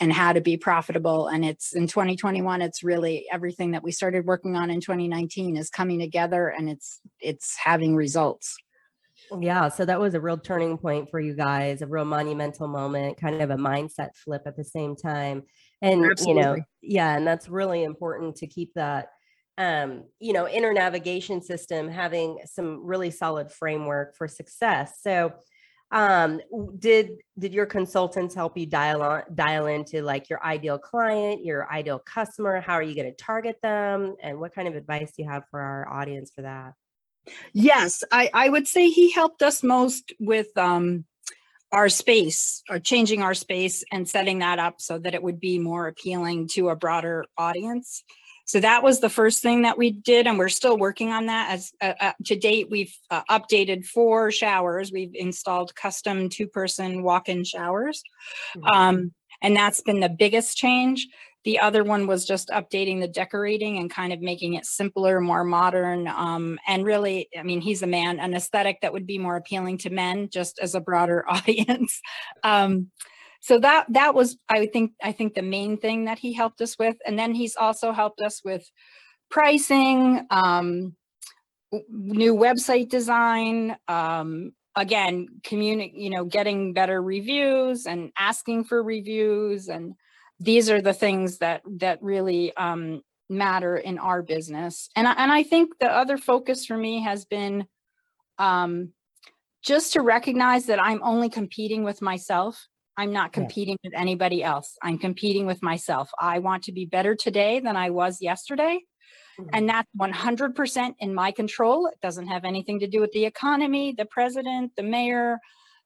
and 0.00 0.12
how 0.12 0.32
to 0.32 0.40
be 0.40 0.56
profitable. 0.56 1.26
And 1.26 1.44
it's 1.44 1.74
in 1.74 1.86
2021, 1.86 2.62
it's 2.62 2.82
really 2.82 3.26
everything 3.32 3.72
that 3.72 3.82
we 3.82 3.92
started 3.92 4.24
working 4.24 4.56
on 4.56 4.70
in 4.70 4.80
2019 4.80 5.56
is 5.56 5.70
coming 5.70 5.98
together 5.98 6.48
and 6.48 6.68
it's 6.68 7.00
it's 7.20 7.56
having 7.56 7.94
results. 7.96 8.56
Yeah, 9.40 9.68
so 9.68 9.84
that 9.84 9.98
was 9.98 10.14
a 10.14 10.20
real 10.20 10.38
turning 10.38 10.78
point 10.78 11.10
for 11.10 11.18
you 11.18 11.34
guys, 11.34 11.82
a 11.82 11.86
real 11.86 12.04
monumental 12.04 12.68
moment, 12.68 13.18
kind 13.18 13.42
of 13.42 13.50
a 13.50 13.56
mindset 13.56 14.10
flip 14.14 14.42
at 14.46 14.56
the 14.56 14.64
same 14.64 14.94
time. 14.94 15.42
And 15.82 16.04
Absolutely. 16.04 16.42
you 16.42 16.46
know, 16.46 16.56
yeah, 16.80 17.16
and 17.16 17.26
that's 17.26 17.48
really 17.48 17.82
important 17.82 18.36
to 18.36 18.46
keep 18.46 18.72
that 18.74 19.08
um, 19.58 20.04
you 20.20 20.32
know, 20.32 20.48
inner 20.48 20.72
navigation 20.72 21.42
system 21.42 21.88
having 21.88 22.38
some 22.44 22.84
really 22.84 23.10
solid 23.10 23.50
framework 23.50 24.16
for 24.16 24.28
success. 24.28 25.00
So 25.02 25.32
um 25.92 26.40
did 26.80 27.12
did 27.38 27.54
your 27.54 27.64
consultants 27.64 28.34
help 28.34 28.58
you 28.58 28.66
dial 28.66 29.02
on 29.02 29.22
dial 29.36 29.66
into 29.66 30.02
like 30.02 30.28
your 30.28 30.44
ideal 30.44 30.78
client 30.78 31.44
your 31.44 31.70
ideal 31.72 32.00
customer? 32.00 32.60
How 32.60 32.74
are 32.74 32.82
you 32.82 32.96
going 32.96 33.08
to 33.08 33.14
target 33.14 33.58
them? 33.62 34.16
And 34.20 34.40
what 34.40 34.52
kind 34.52 34.66
of 34.66 34.74
advice 34.74 35.12
do 35.16 35.22
you 35.22 35.28
have 35.28 35.44
for 35.48 35.60
our 35.60 35.88
audience 35.88 36.32
for 36.34 36.42
that? 36.42 36.72
Yes 37.52 38.02
i 38.10 38.30
i 38.34 38.48
would 38.48 38.66
say 38.66 38.90
he 38.90 39.12
helped 39.12 39.42
us 39.42 39.62
most 39.62 40.12
with 40.18 40.48
um 40.58 41.04
our 41.72 41.88
space 41.88 42.62
or 42.68 42.78
changing 42.78 43.22
our 43.22 43.34
space 43.34 43.84
and 43.92 44.08
setting 44.08 44.40
that 44.40 44.58
up 44.58 44.80
so 44.80 44.98
that 44.98 45.14
it 45.14 45.22
would 45.22 45.40
be 45.40 45.58
more 45.58 45.88
appealing 45.88 46.48
to 46.48 46.68
a 46.68 46.76
broader 46.76 47.24
audience 47.36 48.02
so 48.46 48.60
that 48.60 48.84
was 48.84 49.00
the 49.00 49.10
first 49.10 49.42
thing 49.42 49.62
that 49.62 49.76
we 49.76 49.90
did, 49.90 50.28
and 50.28 50.38
we're 50.38 50.48
still 50.48 50.78
working 50.78 51.10
on 51.10 51.26
that. 51.26 51.50
As 51.50 51.72
uh, 51.80 51.94
uh, 52.00 52.12
to 52.26 52.36
date, 52.36 52.68
we've 52.70 52.96
uh, 53.10 53.22
updated 53.28 53.84
four 53.84 54.30
showers. 54.30 54.92
We've 54.92 55.14
installed 55.14 55.74
custom 55.74 56.28
two-person 56.28 57.02
walk-in 57.02 57.42
showers, 57.42 58.04
mm-hmm. 58.56 58.66
um, 58.66 59.12
and 59.42 59.56
that's 59.56 59.80
been 59.80 59.98
the 59.98 60.08
biggest 60.08 60.56
change. 60.56 61.08
The 61.44 61.58
other 61.58 61.82
one 61.82 62.06
was 62.06 62.24
just 62.24 62.48
updating 62.50 63.00
the 63.00 63.08
decorating 63.08 63.78
and 63.78 63.90
kind 63.90 64.12
of 64.12 64.20
making 64.20 64.54
it 64.54 64.64
simpler, 64.64 65.20
more 65.20 65.44
modern, 65.44 66.06
um, 66.06 66.56
and 66.68 66.84
really, 66.84 67.28
I 67.36 67.42
mean, 67.42 67.60
he's 67.60 67.82
a 67.82 67.86
man, 67.88 68.20
an 68.20 68.32
aesthetic 68.32 68.80
that 68.82 68.92
would 68.92 69.08
be 69.08 69.18
more 69.18 69.36
appealing 69.36 69.78
to 69.78 69.90
men, 69.90 70.28
just 70.32 70.60
as 70.60 70.76
a 70.76 70.80
broader 70.80 71.24
audience. 71.28 72.00
um, 72.44 72.92
so 73.40 73.58
that 73.58 73.86
that 73.90 74.14
was 74.14 74.36
i 74.48 74.66
think 74.66 74.92
i 75.02 75.12
think 75.12 75.34
the 75.34 75.42
main 75.42 75.76
thing 75.76 76.04
that 76.04 76.18
he 76.18 76.32
helped 76.32 76.60
us 76.60 76.78
with. 76.78 76.96
And 77.06 77.18
then 77.18 77.34
he's 77.34 77.56
also 77.56 77.92
helped 77.92 78.20
us 78.20 78.42
with 78.44 78.70
pricing 79.30 80.26
um, 80.30 80.94
new 81.88 82.34
website 82.34 82.88
design 82.88 83.76
um, 83.88 84.52
again 84.76 85.26
communi- 85.42 85.92
you 85.94 86.10
know 86.10 86.24
getting 86.24 86.72
better 86.72 87.02
reviews 87.02 87.86
and 87.86 88.12
asking 88.18 88.64
for 88.64 88.82
reviews. 88.82 89.68
And 89.68 89.94
these 90.38 90.70
are 90.70 90.82
the 90.82 90.92
things 90.92 91.38
that 91.38 91.62
that 91.78 92.02
really 92.02 92.56
um, 92.56 93.02
matter 93.28 93.76
in 93.76 93.98
our 93.98 94.22
business. 94.22 94.88
And 94.94 95.08
I, 95.08 95.12
and 95.12 95.32
I 95.32 95.42
think 95.42 95.78
the 95.80 95.90
other 95.90 96.18
focus 96.18 96.66
for 96.66 96.76
me 96.76 97.02
has 97.02 97.24
been 97.24 97.66
um, 98.38 98.92
just 99.62 99.94
to 99.94 100.02
recognize 100.02 100.66
that 100.66 100.80
I'm 100.80 101.02
only 101.02 101.28
competing 101.28 101.82
with 101.82 102.00
myself 102.02 102.68
I'm 102.96 103.12
not 103.12 103.32
competing 103.32 103.76
with 103.84 103.92
anybody 103.94 104.42
else. 104.42 104.76
I'm 104.82 104.98
competing 104.98 105.46
with 105.46 105.62
myself. 105.62 106.10
I 106.18 106.38
want 106.38 106.64
to 106.64 106.72
be 106.72 106.86
better 106.86 107.14
today 107.14 107.60
than 107.60 107.76
I 107.76 107.90
was 107.90 108.22
yesterday. 108.22 108.80
Mm-hmm. 109.38 109.50
And 109.52 109.68
that's 109.68 109.88
100% 110.00 110.94
in 110.98 111.14
my 111.14 111.30
control. 111.30 111.86
It 111.88 112.00
doesn't 112.00 112.28
have 112.28 112.44
anything 112.44 112.80
to 112.80 112.86
do 112.86 113.00
with 113.00 113.12
the 113.12 113.26
economy, 113.26 113.94
the 113.96 114.06
president, 114.06 114.72
the 114.76 114.82
mayor, 114.82 115.38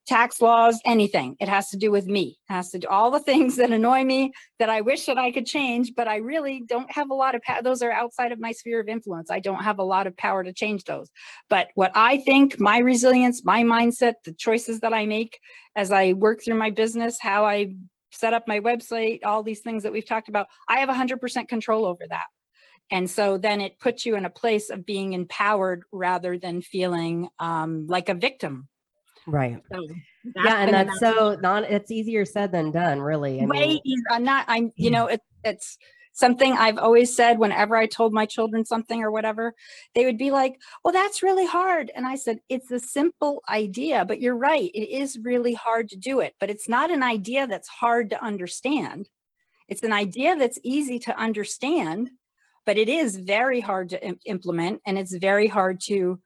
tax 0.07 0.41
laws, 0.41 0.79
anything. 0.85 1.35
It 1.39 1.47
has 1.47 1.69
to 1.69 1.77
do 1.77 1.91
with 1.91 2.07
me. 2.07 2.37
It 2.49 2.53
has 2.53 2.69
to 2.71 2.79
do 2.79 2.87
all 2.87 3.11
the 3.11 3.19
things 3.19 3.55
that 3.57 3.71
annoy 3.71 4.03
me 4.03 4.31
that 4.59 4.69
I 4.69 4.81
wish 4.81 5.05
that 5.05 5.17
I 5.17 5.31
could 5.31 5.45
change, 5.45 5.93
but 5.95 6.07
I 6.07 6.17
really 6.17 6.63
don't 6.67 6.91
have 6.91 7.09
a 7.09 7.15
lot 7.15 7.35
of 7.35 7.41
power. 7.41 7.61
Those 7.61 7.81
are 7.81 7.91
outside 7.91 8.31
of 8.31 8.39
my 8.39 8.51
sphere 8.51 8.79
of 8.79 8.87
influence. 8.87 9.29
I 9.29 9.39
don't 9.39 9.63
have 9.63 9.79
a 9.79 9.83
lot 9.83 10.07
of 10.07 10.17
power 10.17 10.43
to 10.43 10.53
change 10.53 10.83
those. 10.85 11.09
But 11.49 11.69
what 11.75 11.91
I 11.95 12.17
think, 12.17 12.59
my 12.59 12.79
resilience, 12.79 13.43
my 13.45 13.63
mindset, 13.63 14.15
the 14.25 14.33
choices 14.33 14.79
that 14.81 14.93
I 14.93 15.05
make 15.05 15.39
as 15.75 15.91
I 15.91 16.13
work 16.13 16.41
through 16.43 16.57
my 16.57 16.71
business, 16.71 17.17
how 17.19 17.45
I 17.45 17.75
set 18.11 18.33
up 18.33 18.47
my 18.47 18.59
website, 18.59 19.19
all 19.23 19.43
these 19.43 19.61
things 19.61 19.83
that 19.83 19.91
we've 19.91 20.05
talked 20.05 20.29
about, 20.29 20.47
I 20.67 20.79
have 20.79 20.89
100% 20.89 21.47
control 21.47 21.85
over 21.85 22.03
that. 22.09 22.25
And 22.91 23.09
so 23.09 23.37
then 23.37 23.61
it 23.61 23.79
puts 23.79 24.05
you 24.05 24.17
in 24.17 24.25
a 24.25 24.29
place 24.29 24.69
of 24.69 24.85
being 24.85 25.13
empowered 25.13 25.83
rather 25.93 26.37
than 26.37 26.61
feeling 26.61 27.29
um, 27.39 27.87
like 27.87 28.09
a 28.09 28.13
victim 28.13 28.67
Right. 29.27 29.61
So 29.71 29.87
yeah, 30.35 30.57
and 30.57 30.73
that's 30.73 30.99
so 30.99 31.37
not 31.41 31.63
it's 31.63 31.91
easier 31.91 32.25
said 32.25 32.51
than 32.51 32.71
done, 32.71 32.99
really. 33.01 33.41
I 33.41 33.45
way 33.45 33.67
mean, 33.67 33.81
easier. 33.83 34.05
I'm 34.11 34.23
not 34.23 34.45
I'm 34.47 34.71
you 34.75 34.89
mm. 34.89 34.93
know, 34.93 35.07
it, 35.07 35.21
it's 35.43 35.77
something 36.13 36.53
I've 36.53 36.77
always 36.77 37.15
said 37.15 37.39
whenever 37.39 37.75
I 37.75 37.85
told 37.85 38.13
my 38.13 38.25
children 38.25 38.65
something 38.65 39.01
or 39.01 39.11
whatever, 39.11 39.53
they 39.95 40.05
would 40.05 40.17
be 40.17 40.31
like, 40.31 40.59
Well, 40.83 40.93
that's 40.93 41.23
really 41.23 41.45
hard. 41.45 41.91
And 41.95 42.05
I 42.05 42.15
said, 42.15 42.39
It's 42.49 42.71
a 42.71 42.79
simple 42.79 43.41
idea, 43.49 44.05
but 44.05 44.21
you're 44.21 44.37
right. 44.37 44.71
It 44.73 44.89
is 44.89 45.19
really 45.21 45.53
hard 45.53 45.89
to 45.89 45.97
do 45.97 46.19
it, 46.19 46.35
but 46.39 46.49
it's 46.49 46.69
not 46.69 46.91
an 46.91 47.03
idea 47.03 47.47
that's 47.47 47.69
hard 47.69 48.09
to 48.09 48.23
understand. 48.23 49.09
It's 49.67 49.83
an 49.83 49.93
idea 49.93 50.35
that's 50.35 50.59
easy 50.63 50.99
to 50.99 51.17
understand, 51.17 52.09
but 52.65 52.77
it 52.77 52.89
is 52.89 53.15
very 53.15 53.61
hard 53.61 53.89
to 53.89 54.05
Im- 54.05 54.19
implement 54.25 54.81
and 54.85 54.97
it's 54.97 55.15
very 55.15 55.47
hard 55.47 55.79
to 55.85 56.19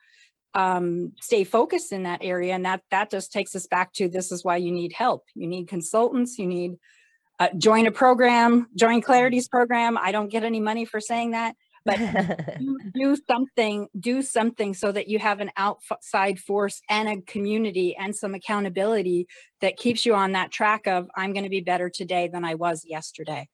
um, 0.56 1.12
stay 1.22 1.44
focused 1.44 1.92
in 1.92 2.04
that 2.04 2.22
area. 2.24 2.54
And 2.54 2.66
that 2.66 2.82
that 2.90 3.12
just 3.12 3.32
takes 3.32 3.56
us 3.56 3.68
back 3.68 3.94
to 3.94 4.08
this 4.08 4.32
is 4.32 4.44
why 4.44 4.58
you 4.58 4.72
need 4.72 4.94
help. 4.94 5.26
You 5.36 5.48
need 5.48 5.68
consultants. 5.68 6.40
You 6.40 6.48
need 6.48 6.78
uh, 7.38 7.50
join 7.58 7.86
a 7.86 7.92
program, 7.92 8.68
join 8.76 9.02
Clarity's 9.02 9.50
program. 9.50 9.98
I 9.98 10.14
don't 10.14 10.32
get 10.32 10.44
any 10.44 10.62
money 10.62 10.86
for 10.86 11.02
saying 11.02 11.32
that, 11.32 11.56
but 11.84 11.98
do, 12.60 12.80
do 12.94 13.18
something. 13.28 13.90
Do 14.00 14.22
something 14.22 14.74
so 14.74 14.94
that 14.94 15.10
you 15.10 15.20
have 15.20 15.42
an 15.42 15.52
outside 15.58 16.40
force 16.40 16.82
and 16.90 17.10
a 17.10 17.22
community 17.22 17.94
and 18.00 18.16
some 18.16 18.34
accountability 18.34 19.28
that 19.60 19.76
keeps 19.76 20.06
you 20.06 20.16
on 20.16 20.32
that 20.32 20.52
track 20.52 20.88
of 20.88 21.10
I'm 21.14 21.34
going 21.34 21.44
to 21.44 21.50
be 21.50 21.60
better 21.60 21.90
today 21.90 22.30
than 22.32 22.46
I 22.46 22.56
was 22.56 22.86
yesterday. 22.88 23.50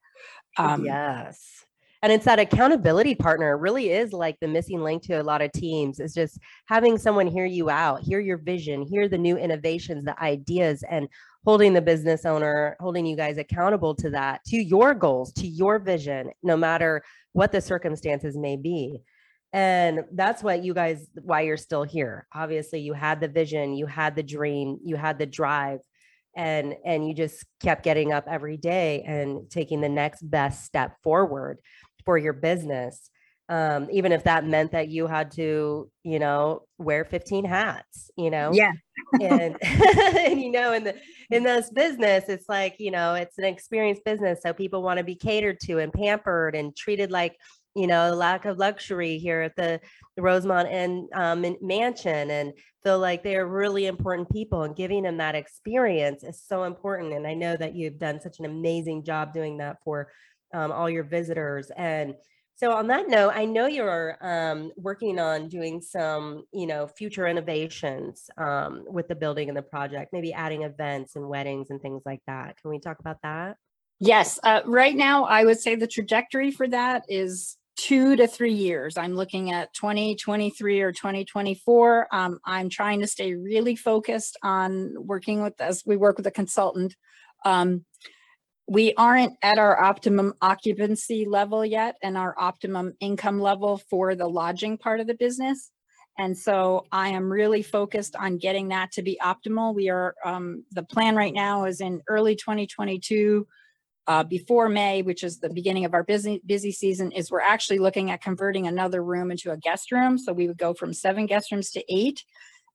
Um, 0.58 0.86
yes 0.86 1.61
and 2.04 2.12
it's 2.12 2.26
that 2.26 2.40
accountability 2.40 3.14
partner 3.14 3.58
really 3.58 3.92
is 3.92 4.12
like 4.12 4.40
the 4.40 4.48
missing 4.48 4.82
link 4.82 5.04
to 5.04 5.22
a 5.22 5.24
lot 5.24 5.42
of 5.42 5.52
teams 5.52 6.00
is 6.00 6.14
just 6.14 6.40
having 6.66 6.98
someone 6.98 7.28
hear 7.28 7.46
you 7.46 7.70
out 7.70 8.02
hear 8.02 8.20
your 8.20 8.38
vision 8.38 8.82
hear 8.82 9.08
the 9.08 9.18
new 9.18 9.38
innovations 9.38 10.04
the 10.04 10.24
ideas 10.24 10.84
and 10.90 11.08
holding 11.46 11.74
the 11.74 11.82
business 11.82 12.26
owner 12.26 12.76
holding 12.80 13.06
you 13.06 13.16
guys 13.16 13.38
accountable 13.38 13.96
to 13.96 14.10
that 14.10 14.44
to 14.46 14.58
your 14.58 14.94
goals 14.94 15.32
to 15.34 15.48
your 15.48 15.80
vision 15.80 16.30
no 16.44 16.56
matter 16.56 17.02
what 17.34 17.52
the 17.52 17.62
circumstances 17.62 18.38
may 18.38 18.56
be. 18.58 19.02
And 19.54 20.06
that's 20.14 20.44
what 20.44 20.64
you 20.64 20.74
guys 20.74 21.08
why 21.22 21.42
you're 21.42 21.58
still 21.58 21.84
here. 21.84 22.28
Obviously 22.34 22.80
you 22.80 22.94
had 22.94 23.20
the 23.20 23.28
vision 23.28 23.74
you 23.74 23.86
had 23.86 24.16
the 24.16 24.24
dream 24.24 24.80
you 24.84 24.96
had 24.96 25.20
the 25.20 25.26
drive 25.26 25.80
and 26.36 26.76
and 26.86 27.06
you 27.06 27.14
just 27.14 27.46
kept 27.62 27.84
getting 27.84 28.14
up 28.14 28.26
every 28.30 28.56
day 28.56 29.04
and 29.06 29.50
taking 29.50 29.82
the 29.82 29.90
next 29.90 30.22
best 30.22 30.64
step 30.64 30.96
forward 31.04 31.58
for 32.06 32.18
your 32.18 32.34
business 32.34 33.10
um, 33.50 33.90
even 33.92 34.14
if 34.14 34.24
that 34.24 34.46
meant 34.46 34.72
that 34.72 34.88
you 34.88 35.08
had 35.08 35.32
to 35.32 35.90
you 36.04 36.20
know 36.20 36.64
wear 36.78 37.04
15 37.04 37.46
hats 37.46 38.10
you 38.18 38.30
know? 38.30 38.52
Yeah. 38.54 38.72
And, 39.20 39.58
and 39.62 40.42
you 40.42 40.52
know 40.52 40.74
in 40.74 40.84
the 40.86 40.96
in 41.30 41.44
this 41.44 41.70
business 41.70 42.26
it's 42.30 42.48
like 42.48 42.76
you 42.80 42.92
know 42.92 43.14
it's 43.14 43.38
an 43.38 43.46
experienced 43.46 44.04
business 44.06 44.40
so 44.42 44.54
people 44.54 44.82
want 44.82 45.00
to 45.00 45.04
be 45.04 45.16
catered 45.16 45.60
to 45.62 45.80
and 45.80 45.92
pampered 45.92 46.56
and 46.56 46.76
treated 46.76 47.12
like 47.12 47.36
you 47.76 47.88
know 47.88 48.14
a 48.14 48.16
lack 48.16 48.46
of 48.46 48.58
luxury 48.58 49.18
here 49.18 49.42
at 49.42 49.56
the, 49.56 49.80
the 50.16 50.22
rosemont 50.22 50.68
and 50.70 51.10
um, 51.14 51.58
mansion 51.62 52.32
and 52.32 52.54
feel 52.84 53.00
like 53.00 53.24
they're 53.24 53.48
really 53.48 53.86
important 53.86 54.30
people 54.32 54.64
and 54.64 54.76
giving 54.76 55.04
them 55.04 55.18
that 55.18 55.36
experience 55.36 56.24
is 56.24 56.42
so 56.46 56.64
important 56.64 57.14
and 57.14 57.26
i 57.28 57.34
know 57.34 57.56
that 57.56 57.76
you've 57.76 58.00
done 58.00 58.20
such 58.20 58.40
an 58.40 58.46
amazing 58.46 59.04
job 59.04 59.34
doing 59.34 59.58
that 59.58 59.78
for 59.84 60.10
um, 60.54 60.72
all 60.72 60.90
your 60.90 61.04
visitors. 61.04 61.72
And 61.76 62.16
So 62.56 62.72
on 62.74 62.88
that 62.88 63.10
note, 63.10 63.32
I 63.34 63.46
know 63.46 63.66
you're 63.66 64.18
um, 64.22 64.72
working 64.76 65.20
on 65.20 65.50
doing 65.50 65.82
some, 65.82 66.44
you 66.54 66.68
know, 66.68 66.86
future 66.88 67.28
innovations 67.28 68.30
um, 68.38 68.84
with 68.88 69.08
the 69.08 69.16
building 69.16 69.50
and 69.50 69.58
the 69.58 69.64
project, 69.64 70.14
maybe 70.14 70.32
adding 70.34 70.64
events 70.64 71.16
and 71.16 71.28
weddings 71.28 71.72
and 71.72 71.82
things 71.82 72.04
like 72.06 72.22
that. 72.28 72.58
Can 72.62 72.70
we 72.70 72.80
talk 72.80 73.00
about 73.00 73.18
that? 73.24 73.58
Yes, 74.00 74.40
uh, 74.44 74.62
right 74.66 74.96
now 74.96 75.26
I 75.26 75.44
would 75.44 75.60
say 75.60 75.76
the 75.76 75.88
trajectory 75.88 76.52
for 76.52 76.68
that 76.68 77.04
is 77.08 77.58
two 77.78 78.16
to 78.16 78.28
three 78.28 78.54
years. 78.54 78.98
I'm 78.98 79.16
looking 79.16 79.52
at 79.52 79.74
2023 79.74 80.82
or 80.82 80.92
2024. 80.92 82.08
Um, 82.12 82.40
I'm 82.46 82.70
trying 82.70 83.00
to 83.02 83.08
stay 83.08 83.34
really 83.34 83.76
focused 83.76 84.38
on 84.44 84.94
working 84.98 85.42
with 85.42 85.60
as 85.60 85.84
we 85.86 85.98
work 85.98 86.18
with 86.18 86.28
a 86.28 86.32
consultant. 86.32 86.96
Um, 87.44 87.86
we 88.72 88.94
aren't 88.94 89.34
at 89.42 89.58
our 89.58 89.84
optimum 89.84 90.34
occupancy 90.42 91.26
level 91.26 91.66
yet 91.66 91.98
and 92.02 92.18
our 92.18 92.34
optimum 92.38 92.94
income 93.02 93.42
level 93.42 93.82
for 93.90 94.16
the 94.16 94.26
lodging 94.26 94.78
part 94.78 95.02
of 95.02 95.08
the 95.08 95.14
business. 95.14 95.72
And 96.18 96.38
so 96.38 96.86
I 96.90 97.10
am 97.10 97.30
really 97.30 97.64
focused 97.64 98.16
on 98.16 98.38
getting 98.38 98.70
that 98.70 98.94
to 98.94 99.02
be 99.02 99.20
optimal. 99.22 99.76
We 99.76 99.90
are, 99.90 100.16
um, 100.24 100.64
the 100.72 100.84
plan 100.84 101.18
right 101.18 101.34
now 101.34 101.66
is 101.66 101.82
in 101.82 102.02
early 102.08 102.38
2022, 102.38 103.46
uh, 104.08 104.24
before 104.24 104.70
May, 104.70 105.02
which 105.02 105.26
is 105.26 105.40
the 105.40 105.50
beginning 105.50 105.84
of 105.84 105.94
our 105.94 106.06
busy, 106.06 106.42
busy 106.46 106.72
season, 106.72 107.12
is 107.12 107.30
we're 107.30 107.42
actually 107.42 107.80
looking 107.80 108.10
at 108.10 108.24
converting 108.24 108.68
another 108.68 109.04
room 109.04 109.32
into 109.32 109.52
a 109.52 109.58
guest 109.58 109.92
room. 109.92 110.18
So 110.18 110.32
we 110.32 110.48
would 110.48 110.58
go 110.58 110.74
from 110.74 110.94
seven 110.94 111.26
guest 111.26 111.52
rooms 111.52 111.72
to 111.72 111.84
eight 111.94 112.24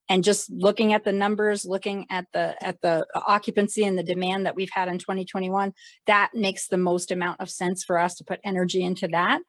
and 0.08 0.22
just 0.22 0.50
looking 0.50 0.92
at 0.92 1.04
the 1.04 1.12
numbers, 1.12 1.64
looking 1.64 2.06
at 2.10 2.26
the 2.32 2.54
at 2.64 2.80
the 2.80 3.06
occupancy 3.14 3.84
and 3.84 3.98
the 3.98 4.02
demand 4.02 4.46
that 4.46 4.54
we've 4.54 4.70
had 4.72 4.88
in 4.88 4.98
2021, 4.98 5.72
that 6.06 6.30
makes 6.34 6.68
the 6.68 6.76
most 6.76 7.10
amount 7.10 7.40
of 7.40 7.50
sense 7.50 7.84
for 7.84 7.98
us 7.98 8.14
to 8.16 8.24
put 8.24 8.40
energy 8.44 8.82
into 8.82 9.08
that. 9.08 9.40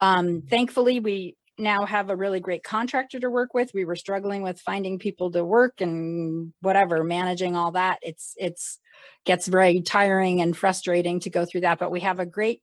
Um, 0.00 0.42
thankfully, 0.48 1.00
we 1.00 1.36
now 1.58 1.86
have 1.86 2.10
a 2.10 2.16
really 2.16 2.40
great 2.40 2.62
contractor 2.62 3.18
to 3.18 3.30
work 3.30 3.54
with. 3.54 3.72
We 3.72 3.84
were 3.84 3.96
struggling 3.96 4.42
with 4.42 4.60
finding 4.60 4.98
people 4.98 5.30
to 5.32 5.44
work 5.44 5.80
and 5.80 6.52
whatever, 6.60 7.02
managing 7.02 7.56
all 7.56 7.72
that. 7.72 7.98
It's 8.02 8.34
it's 8.36 8.78
gets 9.24 9.46
very 9.46 9.80
tiring 9.80 10.40
and 10.40 10.56
frustrating 10.56 11.20
to 11.20 11.30
go 11.30 11.44
through 11.44 11.62
that, 11.62 11.78
but 11.78 11.90
we 11.90 12.00
have 12.00 12.20
a 12.20 12.26
great 12.26 12.60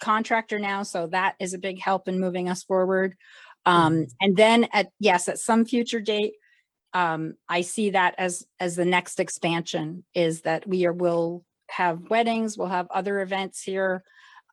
contractor 0.00 0.58
now, 0.58 0.82
so 0.82 1.06
that 1.08 1.34
is 1.40 1.54
a 1.54 1.58
big 1.58 1.80
help 1.80 2.08
in 2.08 2.20
moving 2.20 2.48
us 2.48 2.62
forward. 2.62 3.16
Um, 3.66 4.06
and 4.20 4.36
then 4.36 4.68
at 4.72 4.88
yes, 5.00 5.28
at 5.28 5.38
some 5.38 5.64
future 5.64 6.00
date, 6.00 6.34
um, 6.94 7.34
I 7.48 7.62
see 7.62 7.90
that 7.90 8.14
as 8.18 8.46
as 8.60 8.76
the 8.76 8.84
next 8.84 9.18
expansion 9.18 10.04
is 10.14 10.42
that 10.42 10.66
we 10.66 10.86
are 10.86 10.92
will 10.92 11.44
have 11.68 12.08
weddings, 12.08 12.56
we'll 12.56 12.68
have 12.68 12.86
other 12.90 13.20
events 13.20 13.62
here, 13.62 14.04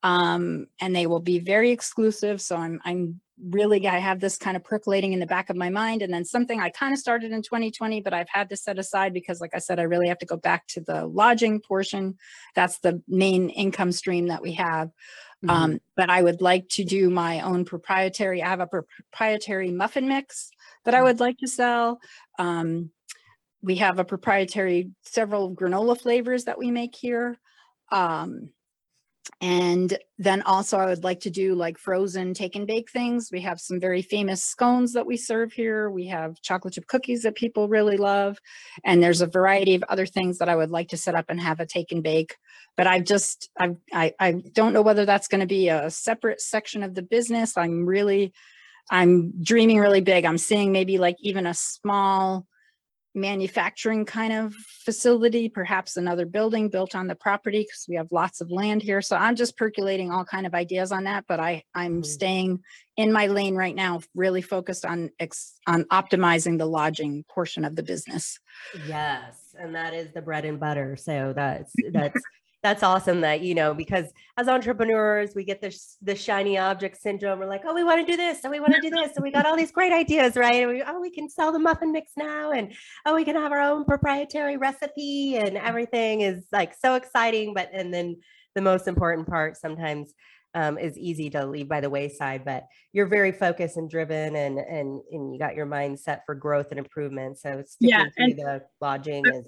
um, 0.02 0.66
and 0.82 0.96
they 0.96 1.06
will 1.06 1.20
be 1.20 1.38
very 1.38 1.70
exclusive. 1.70 2.42
So 2.42 2.58
I'm 2.58 2.82
I'm 2.84 3.22
really 3.44 3.88
I 3.88 4.00
have 4.00 4.20
this 4.20 4.38
kind 4.38 4.58
of 4.58 4.64
percolating 4.64 5.14
in 5.14 5.20
the 5.20 5.28
back 5.28 5.52
of 5.52 5.56
my 5.56 5.70
mind, 5.70 6.02
and 6.02 6.12
then 6.12 6.26
something 6.26 6.60
I 6.60 6.72
kind 6.72 6.94
of 6.94 7.00
started 7.00 7.32
in 7.32 7.44
2020, 7.44 8.02
but 8.02 8.14
I've 8.14 8.30
had 8.30 8.50
to 8.50 8.58
set 8.58 8.80
aside 8.80 9.14
because, 9.14 9.40
like 9.40 9.54
I 9.54 9.60
said, 9.60 9.80
I 9.80 9.84
really 9.84 10.08
have 10.08 10.20
to 10.20 10.26
go 10.26 10.38
back 10.38 10.66
to 10.70 10.82
the 10.82 11.06
lodging 11.06 11.62
portion. 11.62 12.18
That's 12.56 12.80
the 12.80 13.04
main 13.08 13.50
income 13.50 13.92
stream 13.92 14.28
that 14.30 14.42
we 14.42 14.54
have. 14.54 14.88
Mm-hmm. 15.46 15.50
Um, 15.50 15.80
but 15.96 16.10
I 16.10 16.24
would 16.24 16.42
like 16.42 16.70
to 16.70 16.84
do 16.84 17.12
my 17.12 17.42
own 17.42 17.66
proprietary. 17.66 18.42
I 18.42 18.50
have 18.50 18.62
a 18.62 18.68
proprietary 18.68 19.70
muffin 19.70 20.08
mix 20.08 20.52
that 20.86 20.96
I 20.96 21.00
mm. 21.00 21.04
would 21.06 21.20
like 21.20 21.38
to 21.40 21.48
sell. 21.48 22.00
Um, 22.40 22.92
we 23.62 23.76
have 23.76 24.00
a 24.00 24.06
proprietary 24.06 24.92
several 25.04 25.56
granola 25.56 26.00
flavors 26.00 26.46
that 26.46 26.58
we 26.58 26.72
make 26.72 26.96
here. 26.96 27.38
Um, 27.92 28.50
and 29.40 29.98
then 30.18 30.42
also 30.44 30.78
I 30.78 30.88
would 30.88 31.04
like 31.04 31.22
to 31.22 31.30
do 31.30 31.56
like 31.56 31.78
frozen 31.78 32.34
take 32.34 32.56
and 32.56 32.68
bake 32.68 32.92
things. 32.92 33.30
We 33.32 33.42
have 33.42 33.60
some 33.60 33.80
very 33.80 34.02
famous 34.02 34.44
scones 34.44 34.94
that 34.94 35.06
we 35.06 35.18
serve 35.18 35.54
here. 35.54 35.90
We 35.90 36.08
have 36.08 36.42
chocolate 36.42 36.74
chip 36.74 36.88
cookies 36.88 37.24
that 37.24 37.36
people 37.36 37.68
really 37.68 37.98
love. 37.98 38.40
And 38.84 39.02
there's 39.02 39.22
a 39.22 39.28
variety 39.28 39.76
of 39.76 39.84
other 39.90 40.06
things 40.06 40.38
that 40.40 40.50
I 40.50 40.56
would 40.56 40.72
like 40.72 40.90
to 40.90 40.98
set 40.98 41.16
up 41.16 41.26
and 41.30 41.40
have 41.40 41.60
a 41.60 41.66
take 41.66 41.92
and 41.92 42.04
bake. 42.04 42.36
But 42.78 42.88
I've 42.88 43.04
just, 43.04 43.50
I've, 43.58 43.78
I, 43.94 44.14
I 44.20 44.32
don't 44.54 44.74
know 44.74 44.82
whether 44.82 45.06
that's 45.06 45.28
going 45.28 45.42
to 45.42 45.48
be 45.48 45.70
a 45.70 45.90
separate 45.90 46.42
section 46.42 46.84
of 46.84 46.94
the 46.94 47.04
business. 47.04 47.58
I'm 47.58 47.86
really 47.86 48.34
I'm 48.90 49.44
dreaming 49.44 49.80
really 49.80 50.02
big. 50.02 50.26
I'm 50.26 50.38
seeing 50.38 50.72
maybe 50.72 50.98
like 50.98 51.18
even 51.20 51.46
a 51.46 51.54
small 51.54 52.48
manufacturing 53.14 54.06
kind 54.06 54.32
of 54.32 54.54
facility, 54.54 55.50
perhaps 55.50 55.98
another 55.98 56.26
building 56.26 56.70
built 56.70 56.96
on 56.96 57.08
the 57.08 57.16
property 57.16 57.60
because 57.60 57.86
we 57.88 57.96
have 57.96 58.08
lots 58.12 58.42
of 58.42 58.52
land 58.52 58.82
here. 58.82 59.02
So 59.02 59.16
I'm 59.16 59.36
just 59.36 59.58
percolating 59.58 60.12
all 60.12 60.24
kind 60.24 60.48
of 60.48 60.54
ideas 60.54 60.92
on 60.92 61.04
that, 61.06 61.26
but 61.28 61.40
I 61.40 61.64
I'm 61.76 61.96
mm-hmm. 61.96 62.04
staying 62.04 62.64
in 62.98 63.12
my 63.12 63.28
lane 63.28 63.56
right 63.56 63.76
now, 63.76 64.02
really 64.16 64.42
focused 64.42 64.86
on 64.86 65.10
ex, 65.20 65.60
on 65.68 65.84
optimizing 65.86 66.58
the 66.58 66.66
lodging 66.66 67.26
portion 67.30 67.66
of 67.66 67.76
the 67.76 67.84
business. 67.84 68.40
Yes, 68.88 69.56
and 69.60 69.76
that 69.76 69.94
is 69.94 70.12
the 70.14 70.22
bread 70.22 70.46
and 70.46 70.60
butter. 70.60 70.96
So 70.96 71.34
that's 71.36 71.74
that's 71.92 72.22
that's 72.64 72.84
awesome 72.84 73.22
that 73.22 73.42
you 73.42 73.56
know 73.56 73.74
because 73.74 74.06
as 74.38 74.48
entrepreneurs 74.48 75.32
we 75.36 75.44
get 75.44 75.62
this 75.62 75.98
the 76.02 76.16
shiny 76.16 76.58
object 76.58 77.02
syndrome. 77.02 77.40
We're 77.40 77.48
like 77.48 77.64
oh 77.66 77.74
we 77.74 77.84
want 77.84 78.06
to 78.06 78.12
do 78.12 78.16
this 78.16 78.44
and 78.44 78.52
we 78.52 78.60
want 78.60 78.74
to 78.76 78.82
do 78.82 78.90
this 78.90 79.16
and 79.16 79.24
we 79.24 79.32
got 79.32 79.46
all 79.46 79.58
these 79.58 79.72
great 79.72 79.92
ideas 79.92 80.36
right? 80.36 80.64
And 80.64 80.72
we, 80.72 80.84
oh 80.86 81.00
we 81.00 81.10
can 81.10 81.30
sell 81.30 81.52
the 81.52 81.60
muffin 81.60 81.92
mix 81.92 82.12
now 82.16 82.52
and 82.52 82.74
oh 83.06 83.16
we 83.16 83.26
can 83.26 83.36
have 83.36 83.52
our 83.52 83.62
own 83.62 83.84
proprietary 83.86 84.58
recipe 84.58 85.38
and 85.38 85.58
everything 85.58 86.22
is 86.22 86.46
like 86.52 86.74
so 86.76 86.96
exciting 86.96 87.54
but 87.54 87.70
and 87.74 87.94
then 87.94 88.18
the 88.54 88.62
most 88.62 88.88
important 88.88 89.28
part 89.28 89.58
sometimes 89.58 90.14
um, 90.54 90.78
is 90.78 90.98
easy 90.98 91.30
to 91.30 91.46
leave 91.46 91.70
by 91.70 91.80
the 91.80 91.90
wayside 91.90 92.44
but 92.44 92.66
you're 92.92 93.08
very 93.08 93.32
focused 93.32 93.78
and 93.78 93.90
driven 93.90 94.36
and 94.36 94.60
and 94.60 95.02
and 95.12 95.34
you 95.34 95.40
got 95.40 95.56
your 95.56 95.66
mind 95.66 95.98
set 95.98 96.24
for 96.26 96.36
growth 96.36 96.68
and 96.72 96.80
improvement 96.80 97.40
so 97.40 97.64
sticking 97.66 97.90
yeah, 97.90 98.28
to 98.28 98.34
the 98.36 98.62
lodging 98.82 99.26
is 99.26 99.46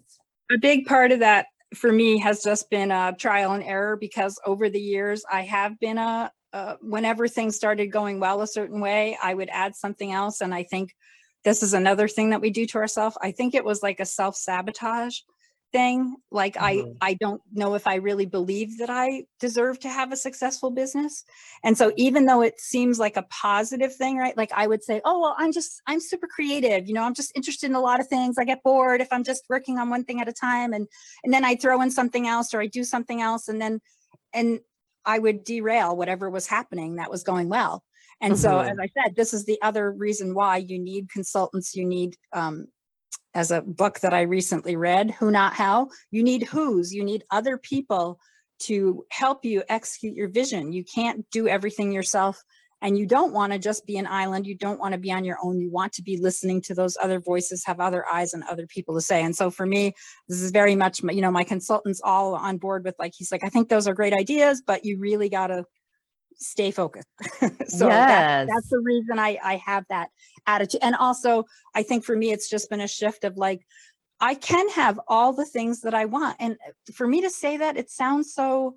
a 0.51 0.57
big 0.59 0.85
part 0.85 1.11
of 1.11 1.19
that 1.19 1.47
for 1.73 1.91
me 1.91 2.19
has 2.19 2.43
just 2.43 2.69
been 2.69 2.91
a 2.91 3.15
trial 3.17 3.53
and 3.53 3.63
error 3.63 3.97
because 3.97 4.39
over 4.45 4.69
the 4.69 4.79
years 4.79 5.23
I 5.31 5.41
have 5.41 5.79
been 5.79 5.97
a, 5.97 6.31
uh, 6.51 6.75
whenever 6.81 7.27
things 7.27 7.55
started 7.55 7.87
going 7.87 8.19
well 8.19 8.41
a 8.41 8.47
certain 8.47 8.79
way, 8.79 9.17
I 9.21 9.33
would 9.33 9.49
add 9.51 9.75
something 9.75 10.11
else. 10.11 10.41
And 10.41 10.53
I 10.53 10.63
think 10.63 10.93
this 11.43 11.63
is 11.63 11.73
another 11.73 12.07
thing 12.07 12.29
that 12.29 12.41
we 12.41 12.49
do 12.49 12.65
to 12.67 12.77
ourselves. 12.77 13.17
I 13.21 13.31
think 13.31 13.53
it 13.53 13.65
was 13.65 13.83
like 13.83 13.99
a 13.99 14.05
self 14.05 14.35
sabotage 14.35 15.19
thing 15.73 16.15
like 16.31 16.53
mm-hmm. 16.53 16.91
i 17.01 17.09
i 17.09 17.13
don't 17.15 17.41
know 17.51 17.73
if 17.73 17.87
i 17.87 17.95
really 17.95 18.27
believe 18.27 18.77
that 18.77 18.89
i 18.89 19.25
deserve 19.39 19.79
to 19.79 19.89
have 19.89 20.11
a 20.11 20.15
successful 20.15 20.69
business 20.69 21.25
and 21.63 21.77
so 21.77 21.91
even 21.97 22.25
though 22.25 22.41
it 22.41 22.59
seems 22.61 22.99
like 22.99 23.17
a 23.17 23.23
positive 23.23 23.93
thing 23.93 24.15
right 24.15 24.37
like 24.37 24.51
i 24.53 24.67
would 24.67 24.83
say 24.83 25.01
oh 25.03 25.19
well 25.19 25.35
i'm 25.39 25.51
just 25.51 25.81
i'm 25.87 25.99
super 25.99 26.27
creative 26.27 26.87
you 26.87 26.93
know 26.93 27.03
i'm 27.03 27.15
just 27.15 27.35
interested 27.35 27.69
in 27.69 27.75
a 27.75 27.81
lot 27.81 27.99
of 27.99 28.07
things 28.07 28.37
i 28.37 28.45
get 28.45 28.63
bored 28.63 29.01
if 29.01 29.07
i'm 29.11 29.23
just 29.23 29.43
working 29.49 29.79
on 29.79 29.89
one 29.89 30.05
thing 30.05 30.21
at 30.21 30.29
a 30.29 30.33
time 30.33 30.73
and 30.73 30.87
and 31.23 31.33
then 31.33 31.43
i 31.43 31.55
throw 31.55 31.81
in 31.81 31.89
something 31.89 32.27
else 32.27 32.53
or 32.53 32.61
i 32.61 32.67
do 32.67 32.83
something 32.83 33.19
else 33.19 33.47
and 33.47 33.59
then 33.59 33.81
and 34.31 34.59
i 35.05 35.17
would 35.17 35.43
derail 35.43 35.97
whatever 35.97 36.29
was 36.29 36.45
happening 36.45 36.95
that 36.95 37.09
was 37.09 37.23
going 37.23 37.49
well 37.49 37.83
and 38.21 38.33
mm-hmm. 38.33 38.41
so 38.41 38.59
as 38.59 38.77
i 38.79 38.87
said 38.95 39.15
this 39.15 39.33
is 39.33 39.45
the 39.45 39.59
other 39.63 39.91
reason 39.91 40.35
why 40.35 40.57
you 40.57 40.77
need 40.77 41.09
consultants 41.09 41.75
you 41.75 41.83
need 41.83 42.15
um, 42.31 42.67
as 43.33 43.51
a 43.51 43.61
book 43.61 43.99
that 44.01 44.13
I 44.13 44.21
recently 44.21 44.75
read, 44.75 45.11
Who 45.11 45.31
Not 45.31 45.53
How. 45.53 45.89
You 46.11 46.23
need 46.23 46.43
who's, 46.43 46.93
you 46.93 47.03
need 47.03 47.23
other 47.31 47.57
people 47.57 48.19
to 48.63 49.03
help 49.09 49.43
you 49.43 49.63
execute 49.69 50.15
your 50.15 50.29
vision. 50.29 50.71
You 50.71 50.83
can't 50.83 51.25
do 51.31 51.47
everything 51.47 51.91
yourself 51.91 52.41
and 52.83 52.97
you 52.97 53.05
don't 53.05 53.33
want 53.33 53.53
to 53.53 53.59
just 53.59 53.85
be 53.85 53.97
an 53.97 54.05
island. 54.05 54.45
You 54.45 54.57
don't 54.57 54.79
want 54.79 54.91
to 54.91 54.99
be 54.99 55.11
on 55.11 55.23
your 55.23 55.37
own. 55.41 55.59
You 55.59 55.71
want 55.71 55.93
to 55.93 56.03
be 56.03 56.17
listening 56.17 56.61
to 56.63 56.75
those 56.75 56.97
other 57.01 57.19
voices, 57.19 57.63
have 57.65 57.79
other 57.79 58.05
eyes 58.07 58.33
and 58.33 58.43
other 58.43 58.67
people 58.67 58.93
to 58.95 59.01
say. 59.01 59.23
And 59.23 59.33
so 59.35 59.49
for 59.49 59.65
me, 59.65 59.93
this 60.27 60.41
is 60.41 60.51
very 60.51 60.75
much, 60.75 61.01
you 61.01 61.21
know, 61.21 61.31
my 61.31 61.45
consultants 61.45 62.01
all 62.03 62.35
on 62.35 62.57
board 62.57 62.83
with 62.83 62.95
like, 62.99 63.13
he's 63.15 63.31
like, 63.31 63.43
I 63.43 63.49
think 63.49 63.69
those 63.69 63.87
are 63.87 63.93
great 63.93 64.13
ideas, 64.13 64.61
but 64.65 64.83
you 64.83 64.99
really 64.99 65.29
got 65.29 65.47
to 65.47 65.63
stay 66.37 66.71
focused. 66.71 67.07
so 67.41 67.87
yes. 67.87 67.89
that, 67.89 68.47
that's 68.47 68.69
the 68.69 68.79
reason 68.79 69.19
I, 69.19 69.37
I 69.43 69.55
have 69.57 69.85
that 69.89 70.09
attitude. 70.47 70.81
And 70.83 70.95
also, 70.95 71.45
I 71.75 71.83
think 71.83 72.03
for 72.03 72.15
me, 72.15 72.31
it's 72.31 72.49
just 72.49 72.69
been 72.69 72.81
a 72.81 72.87
shift 72.87 73.23
of 73.23 73.37
like, 73.37 73.65
I 74.19 74.35
can 74.35 74.69
have 74.69 74.99
all 75.07 75.33
the 75.33 75.45
things 75.45 75.81
that 75.81 75.93
I 75.93 76.05
want. 76.05 76.37
And 76.39 76.57
for 76.93 77.07
me 77.07 77.21
to 77.21 77.29
say 77.29 77.57
that, 77.57 77.77
it 77.77 77.89
sounds 77.89 78.33
so, 78.33 78.75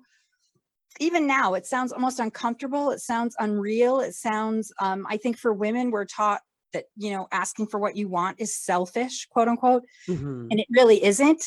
even 0.99 1.27
now, 1.27 1.53
it 1.53 1.65
sounds 1.65 1.91
almost 1.91 2.19
uncomfortable. 2.19 2.91
It 2.91 2.99
sounds 2.99 3.35
unreal. 3.39 3.99
It 3.99 4.13
sounds, 4.13 4.73
um, 4.81 5.05
I 5.09 5.17
think 5.17 5.37
for 5.37 5.53
women, 5.53 5.91
we're 5.91 6.05
taught 6.05 6.41
that, 6.73 6.85
you 6.97 7.11
know, 7.11 7.27
asking 7.31 7.67
for 7.67 7.79
what 7.79 7.95
you 7.95 8.09
want 8.09 8.41
is 8.41 8.57
selfish, 8.57 9.27
quote 9.29 9.47
unquote. 9.47 9.83
Mm-hmm. 10.09 10.47
And 10.51 10.59
it 10.59 10.67
really 10.69 11.03
isn't. 11.03 11.43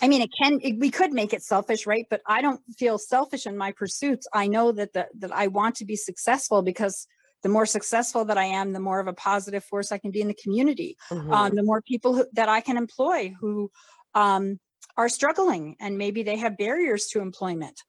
I 0.00 0.08
mean, 0.08 0.22
it 0.22 0.30
can, 0.36 0.58
it, 0.62 0.78
we 0.78 0.90
could 0.90 1.12
make 1.12 1.32
it 1.32 1.42
selfish, 1.42 1.86
right? 1.86 2.06
But 2.08 2.22
I 2.26 2.40
don't 2.40 2.60
feel 2.78 2.98
selfish 2.98 3.46
in 3.46 3.56
my 3.56 3.72
pursuits. 3.72 4.26
I 4.32 4.46
know 4.48 4.72
that 4.72 4.92
the, 4.92 5.08
that 5.18 5.32
I 5.32 5.48
want 5.48 5.76
to 5.76 5.84
be 5.84 5.96
successful 5.96 6.62
because 6.62 7.06
the 7.42 7.48
more 7.48 7.66
successful 7.66 8.24
that 8.26 8.38
I 8.38 8.44
am, 8.44 8.72
the 8.72 8.80
more 8.80 9.00
of 9.00 9.08
a 9.08 9.12
positive 9.12 9.64
force 9.64 9.92
I 9.92 9.98
can 9.98 10.10
be 10.10 10.20
in 10.20 10.28
the 10.28 10.34
community. 10.34 10.96
Mm-hmm. 11.10 11.32
Um, 11.32 11.54
the 11.54 11.62
more 11.62 11.82
people 11.82 12.14
who, 12.14 12.26
that 12.34 12.48
I 12.48 12.60
can 12.60 12.76
employ 12.76 13.34
who 13.40 13.70
um, 14.14 14.58
are 14.96 15.08
struggling 15.08 15.76
and 15.80 15.98
maybe 15.98 16.22
they 16.22 16.36
have 16.36 16.56
barriers 16.56 17.06
to 17.08 17.20
employment. 17.20 17.80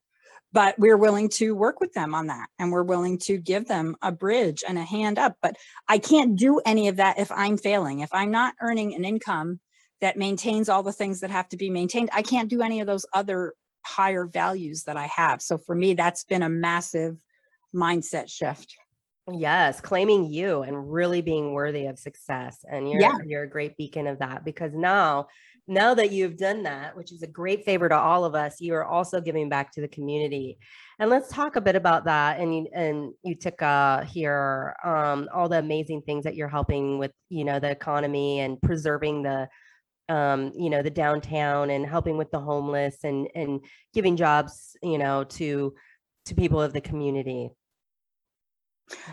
but 0.53 0.77
we're 0.77 0.97
willing 0.97 1.29
to 1.29 1.55
work 1.55 1.79
with 1.79 1.91
them 1.93 2.13
on 2.13 2.27
that 2.27 2.47
and 2.59 2.71
we're 2.71 2.83
willing 2.83 3.17
to 3.17 3.37
give 3.37 3.67
them 3.67 3.95
a 4.01 4.11
bridge 4.11 4.63
and 4.67 4.77
a 4.77 4.83
hand 4.83 5.19
up 5.19 5.35
but 5.41 5.57
i 5.89 5.97
can't 5.97 6.37
do 6.37 6.61
any 6.65 6.87
of 6.87 6.97
that 6.97 7.19
if 7.19 7.31
i'm 7.31 7.57
failing 7.57 7.99
if 7.99 8.09
i'm 8.13 8.31
not 8.31 8.53
earning 8.61 8.93
an 8.93 9.03
income 9.03 9.59
that 10.03 10.17
maintains 10.17 10.69
all 10.69 10.83
the 10.83 10.91
things 10.91 11.21
that 11.21 11.31
have 11.31 11.47
to 11.49 11.57
be 11.57 11.69
maintained 11.69 12.09
i 12.13 12.21
can't 12.21 12.49
do 12.49 12.61
any 12.61 12.79
of 12.81 12.87
those 12.87 13.05
other 13.13 13.53
higher 13.85 14.25
values 14.25 14.83
that 14.83 14.97
i 14.97 15.07
have 15.07 15.41
so 15.41 15.57
for 15.57 15.75
me 15.75 15.93
that's 15.93 16.23
been 16.25 16.43
a 16.43 16.49
massive 16.49 17.17
mindset 17.73 18.29
shift 18.29 18.75
Yes, 19.31 19.79
claiming 19.79 20.25
you 20.25 20.63
and 20.63 20.91
really 20.91 21.21
being 21.21 21.53
worthy 21.53 21.85
of 21.85 21.97
success. 21.97 22.65
And 22.69 22.89
you're 22.89 22.99
Yeah. 22.99 23.13
you're 23.25 23.43
a 23.43 23.49
great 23.49 23.77
beacon 23.77 24.05
of 24.05 24.19
that 24.19 24.43
because 24.43 24.73
now 24.73 25.27
now 25.65 25.93
that 25.93 26.11
you've 26.11 26.35
done 26.35 26.63
that, 26.63 26.97
which 26.97 27.13
is 27.13 27.23
a 27.23 27.27
great 27.27 27.63
favor 27.63 27.87
to 27.87 27.95
all 27.97 28.25
of 28.25 28.35
us, 28.35 28.59
you 28.59 28.73
are 28.73 28.83
also 28.83 29.21
giving 29.21 29.47
back 29.47 29.71
to 29.73 29.81
the 29.81 29.87
community. 29.87 30.57
And 30.99 31.09
let's 31.09 31.29
talk 31.31 31.55
a 31.55 31.61
bit 31.61 31.77
about 31.77 32.03
that. 32.03 32.41
And 32.41 32.53
you 32.53 32.67
and 32.73 33.13
you 33.23 33.35
took 33.35 33.61
uh 33.61 34.03
here 34.03 34.75
um 34.83 35.29
all 35.33 35.47
the 35.47 35.59
amazing 35.59 36.01
things 36.01 36.25
that 36.25 36.35
you're 36.35 36.49
helping 36.49 36.97
with, 36.99 37.11
you 37.29 37.45
know, 37.45 37.61
the 37.61 37.71
economy 37.71 38.41
and 38.41 38.61
preserving 38.61 39.23
the 39.23 39.47
um 40.09 40.51
you 40.55 40.69
know 40.69 40.81
the 40.81 40.89
downtown 40.89 41.69
and 41.69 41.85
helping 41.85 42.17
with 42.17 42.31
the 42.31 42.39
homeless 42.39 43.03
and 43.03 43.27
and 43.35 43.61
giving 43.93 44.17
jobs 44.17 44.75
you 44.81 44.97
know 44.97 45.23
to 45.23 45.73
to 46.25 46.35
people 46.35 46.61
of 46.61 46.73
the 46.73 46.81
community. 46.81 47.49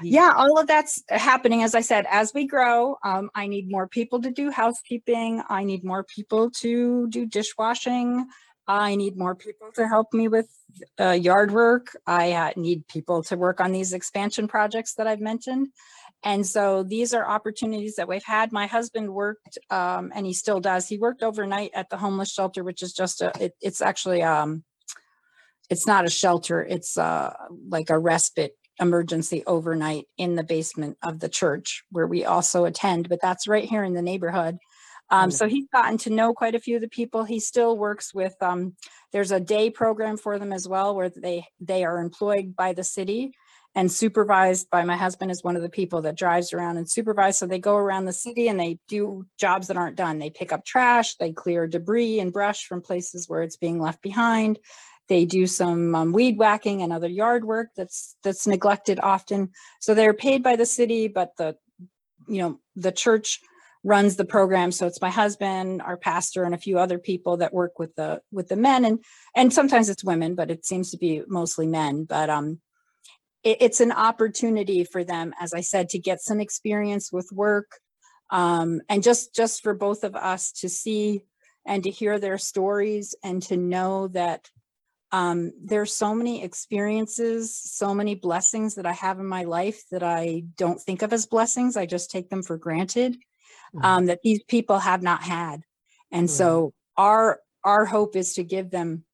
Yeah 0.02 0.32
all 0.36 0.58
of 0.58 0.66
that's 0.66 1.02
happening 1.08 1.62
as 1.62 1.76
i 1.76 1.80
said 1.80 2.04
as 2.10 2.34
we 2.34 2.44
grow 2.44 2.96
um, 3.04 3.30
i 3.36 3.46
need 3.46 3.70
more 3.70 3.86
people 3.86 4.20
to 4.20 4.30
do 4.30 4.50
housekeeping 4.50 5.42
i 5.48 5.62
need 5.62 5.84
more 5.84 6.02
people 6.04 6.50
to 6.50 7.06
do 7.08 7.24
dishwashing 7.24 8.26
i 8.66 8.96
need 8.96 9.16
more 9.16 9.36
people 9.36 9.70
to 9.72 9.86
help 9.86 10.12
me 10.12 10.26
with 10.26 10.48
uh, 10.98 11.12
yard 11.12 11.52
work 11.52 11.96
i 12.06 12.32
uh, 12.32 12.50
need 12.56 12.86
people 12.88 13.22
to 13.22 13.36
work 13.36 13.60
on 13.60 13.70
these 13.70 13.92
expansion 13.92 14.48
projects 14.48 14.94
that 14.94 15.06
i've 15.06 15.20
mentioned 15.20 15.68
and 16.22 16.46
so 16.46 16.82
these 16.82 17.14
are 17.14 17.26
opportunities 17.26 17.96
that 17.96 18.08
we've 18.08 18.24
had. 18.24 18.52
My 18.52 18.66
husband 18.66 19.12
worked 19.12 19.58
um, 19.70 20.12
and 20.14 20.26
he 20.26 20.34
still 20.34 20.60
does. 20.60 20.86
He 20.86 20.98
worked 20.98 21.22
overnight 21.22 21.70
at 21.74 21.88
the 21.88 21.96
homeless 21.96 22.32
shelter 22.32 22.62
which 22.62 22.82
is 22.82 22.92
just 22.92 23.22
a 23.22 23.32
it, 23.40 23.54
it's 23.60 23.80
actually 23.80 24.22
um 24.22 24.64
it's 25.70 25.86
not 25.86 26.04
a 26.04 26.10
shelter. 26.10 26.62
It's 26.62 26.98
uh 26.98 27.32
like 27.68 27.90
a 27.90 27.98
respite 27.98 28.56
emergency 28.80 29.42
overnight 29.46 30.06
in 30.16 30.36
the 30.36 30.42
basement 30.42 30.96
of 31.02 31.20
the 31.20 31.28
church 31.28 31.84
where 31.90 32.06
we 32.06 32.24
also 32.24 32.64
attend, 32.64 33.08
but 33.08 33.20
that's 33.22 33.48
right 33.48 33.68
here 33.68 33.84
in 33.84 33.94
the 33.94 34.02
neighborhood. 34.02 34.58
Um, 35.12 35.32
so 35.32 35.48
he's 35.48 35.66
gotten 35.72 35.98
to 35.98 36.10
know 36.10 36.32
quite 36.32 36.54
a 36.54 36.60
few 36.60 36.76
of 36.76 36.82
the 36.82 36.88
people. 36.88 37.24
He 37.24 37.40
still 37.40 37.76
works 37.76 38.14
with, 38.14 38.34
um, 38.40 38.76
there's 39.12 39.32
a 39.32 39.40
day 39.40 39.68
program 39.68 40.16
for 40.16 40.38
them 40.38 40.52
as 40.52 40.68
well, 40.68 40.94
where 40.94 41.10
they, 41.10 41.44
they 41.58 41.84
are 41.84 41.98
employed 41.98 42.54
by 42.54 42.74
the 42.74 42.84
city 42.84 43.32
and 43.74 43.90
supervised 43.90 44.68
by 44.70 44.84
my 44.84 44.96
husband 44.96 45.30
is 45.30 45.44
one 45.44 45.56
of 45.56 45.62
the 45.62 45.68
people 45.68 46.02
that 46.02 46.16
drives 46.16 46.52
around 46.52 46.76
and 46.76 46.90
supervise. 46.90 47.38
So 47.38 47.46
they 47.46 47.60
go 47.60 47.76
around 47.76 48.04
the 48.04 48.12
city 48.12 48.48
and 48.48 48.58
they 48.58 48.78
do 48.88 49.26
jobs 49.38 49.68
that 49.68 49.76
aren't 49.76 49.96
done. 49.96 50.18
They 50.18 50.30
pick 50.30 50.52
up 50.52 50.64
trash, 50.64 51.16
they 51.16 51.32
clear 51.32 51.66
debris 51.66 52.18
and 52.18 52.32
brush 52.32 52.64
from 52.64 52.82
places 52.82 53.28
where 53.28 53.42
it's 53.42 53.56
being 53.56 53.80
left 53.80 54.02
behind. 54.02 54.58
They 55.08 55.24
do 55.24 55.46
some 55.46 55.94
um, 55.94 56.12
weed 56.12 56.38
whacking 56.38 56.82
and 56.82 56.92
other 56.92 57.08
yard 57.08 57.44
work 57.44 57.70
that's 57.76 58.16
that's 58.22 58.46
neglected 58.46 59.00
often. 59.02 59.50
So 59.80 59.94
they're 59.94 60.14
paid 60.14 60.42
by 60.42 60.56
the 60.56 60.66
city, 60.66 61.08
but 61.08 61.36
the 61.36 61.56
you 62.28 62.40
know 62.42 62.60
the 62.76 62.92
church 62.92 63.40
runs 63.82 64.16
the 64.16 64.24
program. 64.24 64.70
So 64.70 64.86
it's 64.86 65.00
my 65.00 65.10
husband, 65.10 65.82
our 65.82 65.96
pastor, 65.96 66.44
and 66.44 66.54
a 66.54 66.58
few 66.58 66.78
other 66.78 66.98
people 66.98 67.38
that 67.38 67.52
work 67.52 67.78
with 67.78 67.94
the 67.96 68.20
with 68.30 68.48
the 68.48 68.56
men 68.56 68.84
and 68.84 69.02
and 69.34 69.52
sometimes 69.52 69.88
it's 69.88 70.04
women, 70.04 70.34
but 70.34 70.50
it 70.50 70.64
seems 70.64 70.90
to 70.90 70.96
be 70.96 71.22
mostly 71.26 71.66
men. 71.66 72.04
But 72.04 72.30
um, 72.30 72.60
it, 73.42 73.58
it's 73.60 73.80
an 73.80 73.92
opportunity 73.92 74.84
for 74.84 75.04
them, 75.04 75.34
as 75.40 75.54
I 75.54 75.60
said, 75.60 75.88
to 75.90 75.98
get 75.98 76.20
some 76.20 76.40
experience 76.40 77.12
with 77.12 77.28
work, 77.32 77.78
um, 78.30 78.80
and 78.88 79.02
just 79.02 79.34
just 79.34 79.62
for 79.62 79.74
both 79.74 80.04
of 80.04 80.14
us 80.14 80.52
to 80.52 80.68
see 80.68 81.22
and 81.66 81.84
to 81.84 81.90
hear 81.90 82.18
their 82.18 82.38
stories 82.38 83.14
and 83.22 83.42
to 83.42 83.56
know 83.56 84.08
that 84.08 84.48
um, 85.12 85.52
there's 85.62 85.94
so 85.94 86.14
many 86.14 86.44
experiences, 86.44 87.58
so 87.58 87.94
many 87.94 88.14
blessings 88.14 88.76
that 88.76 88.86
I 88.86 88.92
have 88.92 89.18
in 89.18 89.26
my 89.26 89.44
life 89.44 89.82
that 89.90 90.02
I 90.02 90.44
don't 90.56 90.80
think 90.80 91.02
of 91.02 91.12
as 91.12 91.26
blessings. 91.26 91.76
I 91.76 91.86
just 91.86 92.10
take 92.10 92.30
them 92.30 92.42
for 92.42 92.56
granted 92.56 93.16
Mhm. 93.74 93.84
um, 93.84 94.06
that 94.06 94.22
these 94.22 94.42
people 94.44 94.78
have 94.78 95.02
not 95.02 95.22
had. 95.22 95.62
And 96.10 96.28
Mhm. 96.28 96.32
so 96.32 96.74
our 96.96 97.40
our 97.62 97.84
hope 97.84 98.16
is 98.16 98.34
to 98.34 98.44
give 98.44 98.70
them 98.70 99.04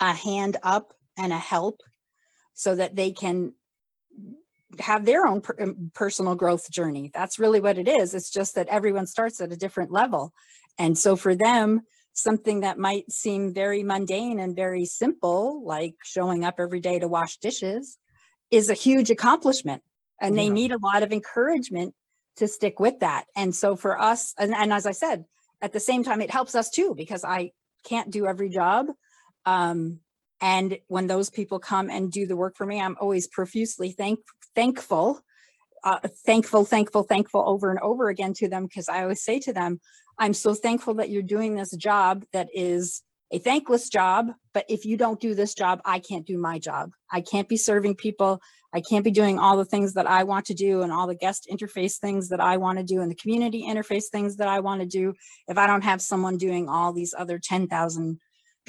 a 0.00 0.12
hand 0.12 0.56
up 0.62 0.92
and 1.16 1.32
a 1.32 1.38
help 1.38 1.82
so 2.60 2.74
that 2.74 2.94
they 2.94 3.10
can 3.10 3.54
have 4.78 5.06
their 5.06 5.26
own 5.26 5.40
per- 5.40 5.56
um, 5.58 5.90
personal 5.94 6.34
growth 6.34 6.70
journey. 6.70 7.10
That's 7.14 7.38
really 7.38 7.58
what 7.58 7.78
it 7.78 7.88
is. 7.88 8.12
It's 8.12 8.30
just 8.30 8.54
that 8.56 8.68
everyone 8.68 9.06
starts 9.06 9.40
at 9.40 9.50
a 9.50 9.56
different 9.56 9.90
level. 9.90 10.34
And 10.76 10.98
so 10.98 11.16
for 11.16 11.34
them, 11.34 11.80
something 12.12 12.60
that 12.60 12.78
might 12.78 13.10
seem 13.10 13.54
very 13.54 13.82
mundane 13.82 14.38
and 14.38 14.54
very 14.54 14.84
simple, 14.84 15.64
like 15.64 15.94
showing 16.04 16.44
up 16.44 16.56
every 16.58 16.80
day 16.80 16.98
to 16.98 17.08
wash 17.08 17.38
dishes, 17.38 17.96
is 18.50 18.68
a 18.68 18.74
huge 18.74 19.10
accomplishment. 19.10 19.82
And 20.20 20.36
they 20.36 20.48
Yeah. 20.48 20.60
need 20.60 20.72
a 20.72 20.84
lot 20.90 21.02
of 21.02 21.12
encouragement 21.12 21.94
to 22.36 22.46
stick 22.46 22.78
with 22.78 23.00
that. 23.00 23.24
And 23.34 23.54
so 23.54 23.74
for 23.74 23.98
us, 23.98 24.34
and, 24.36 24.54
and 24.54 24.70
as 24.70 24.84
I 24.84 24.92
said, 24.92 25.24
at 25.62 25.72
the 25.72 25.80
same 25.80 26.04
time, 26.04 26.20
it 26.20 26.30
helps 26.30 26.54
us 26.54 26.68
too, 26.68 26.94
because 26.94 27.24
I 27.24 27.52
can't 27.84 28.10
do 28.10 28.26
every 28.26 28.50
job. 28.50 28.86
Um, 29.46 30.00
and 30.40 30.78
when 30.88 31.06
those 31.06 31.30
people 31.30 31.58
come 31.58 31.90
and 31.90 32.10
do 32.10 32.26
the 32.26 32.36
work 32.36 32.56
for 32.56 32.66
me, 32.66 32.80
I'm 32.80 32.96
always 33.00 33.26
profusely 33.26 33.92
thank, 33.92 34.20
thankful, 34.54 35.20
uh, 35.84 36.00
thankful, 36.24 36.64
thankful, 36.64 37.02
thankful 37.02 37.44
over 37.46 37.70
and 37.70 37.80
over 37.80 38.08
again 38.08 38.32
to 38.34 38.48
them. 38.48 38.64
Because 38.64 38.88
I 38.88 39.02
always 39.02 39.22
say 39.22 39.38
to 39.40 39.52
them, 39.52 39.80
I'm 40.18 40.34
so 40.34 40.54
thankful 40.54 40.94
that 40.94 41.10
you're 41.10 41.22
doing 41.22 41.54
this 41.54 41.74
job 41.76 42.24
that 42.32 42.48
is 42.54 43.02
a 43.30 43.38
thankless 43.38 43.88
job. 43.88 44.32
But 44.52 44.64
if 44.68 44.84
you 44.84 44.96
don't 44.96 45.20
do 45.20 45.34
this 45.34 45.54
job, 45.54 45.80
I 45.84 45.98
can't 45.98 46.26
do 46.26 46.38
my 46.38 46.58
job. 46.58 46.92
I 47.10 47.20
can't 47.20 47.48
be 47.48 47.56
serving 47.56 47.96
people. 47.96 48.40
I 48.72 48.80
can't 48.80 49.04
be 49.04 49.10
doing 49.10 49.38
all 49.38 49.56
the 49.56 49.64
things 49.64 49.94
that 49.94 50.06
I 50.06 50.24
want 50.24 50.46
to 50.46 50.54
do 50.54 50.82
and 50.82 50.92
all 50.92 51.06
the 51.06 51.14
guest 51.14 51.48
interface 51.50 51.98
things 51.98 52.28
that 52.28 52.40
I 52.40 52.56
want 52.56 52.78
to 52.78 52.84
do 52.84 53.00
and 53.00 53.10
the 53.10 53.16
community 53.16 53.66
interface 53.68 54.04
things 54.10 54.36
that 54.36 54.48
I 54.48 54.60
want 54.60 54.80
to 54.80 54.86
do 54.86 55.14
if 55.48 55.58
I 55.58 55.66
don't 55.66 55.84
have 55.84 56.00
someone 56.00 56.38
doing 56.38 56.68
all 56.68 56.92
these 56.92 57.14
other 57.16 57.38
10,000 57.38 58.20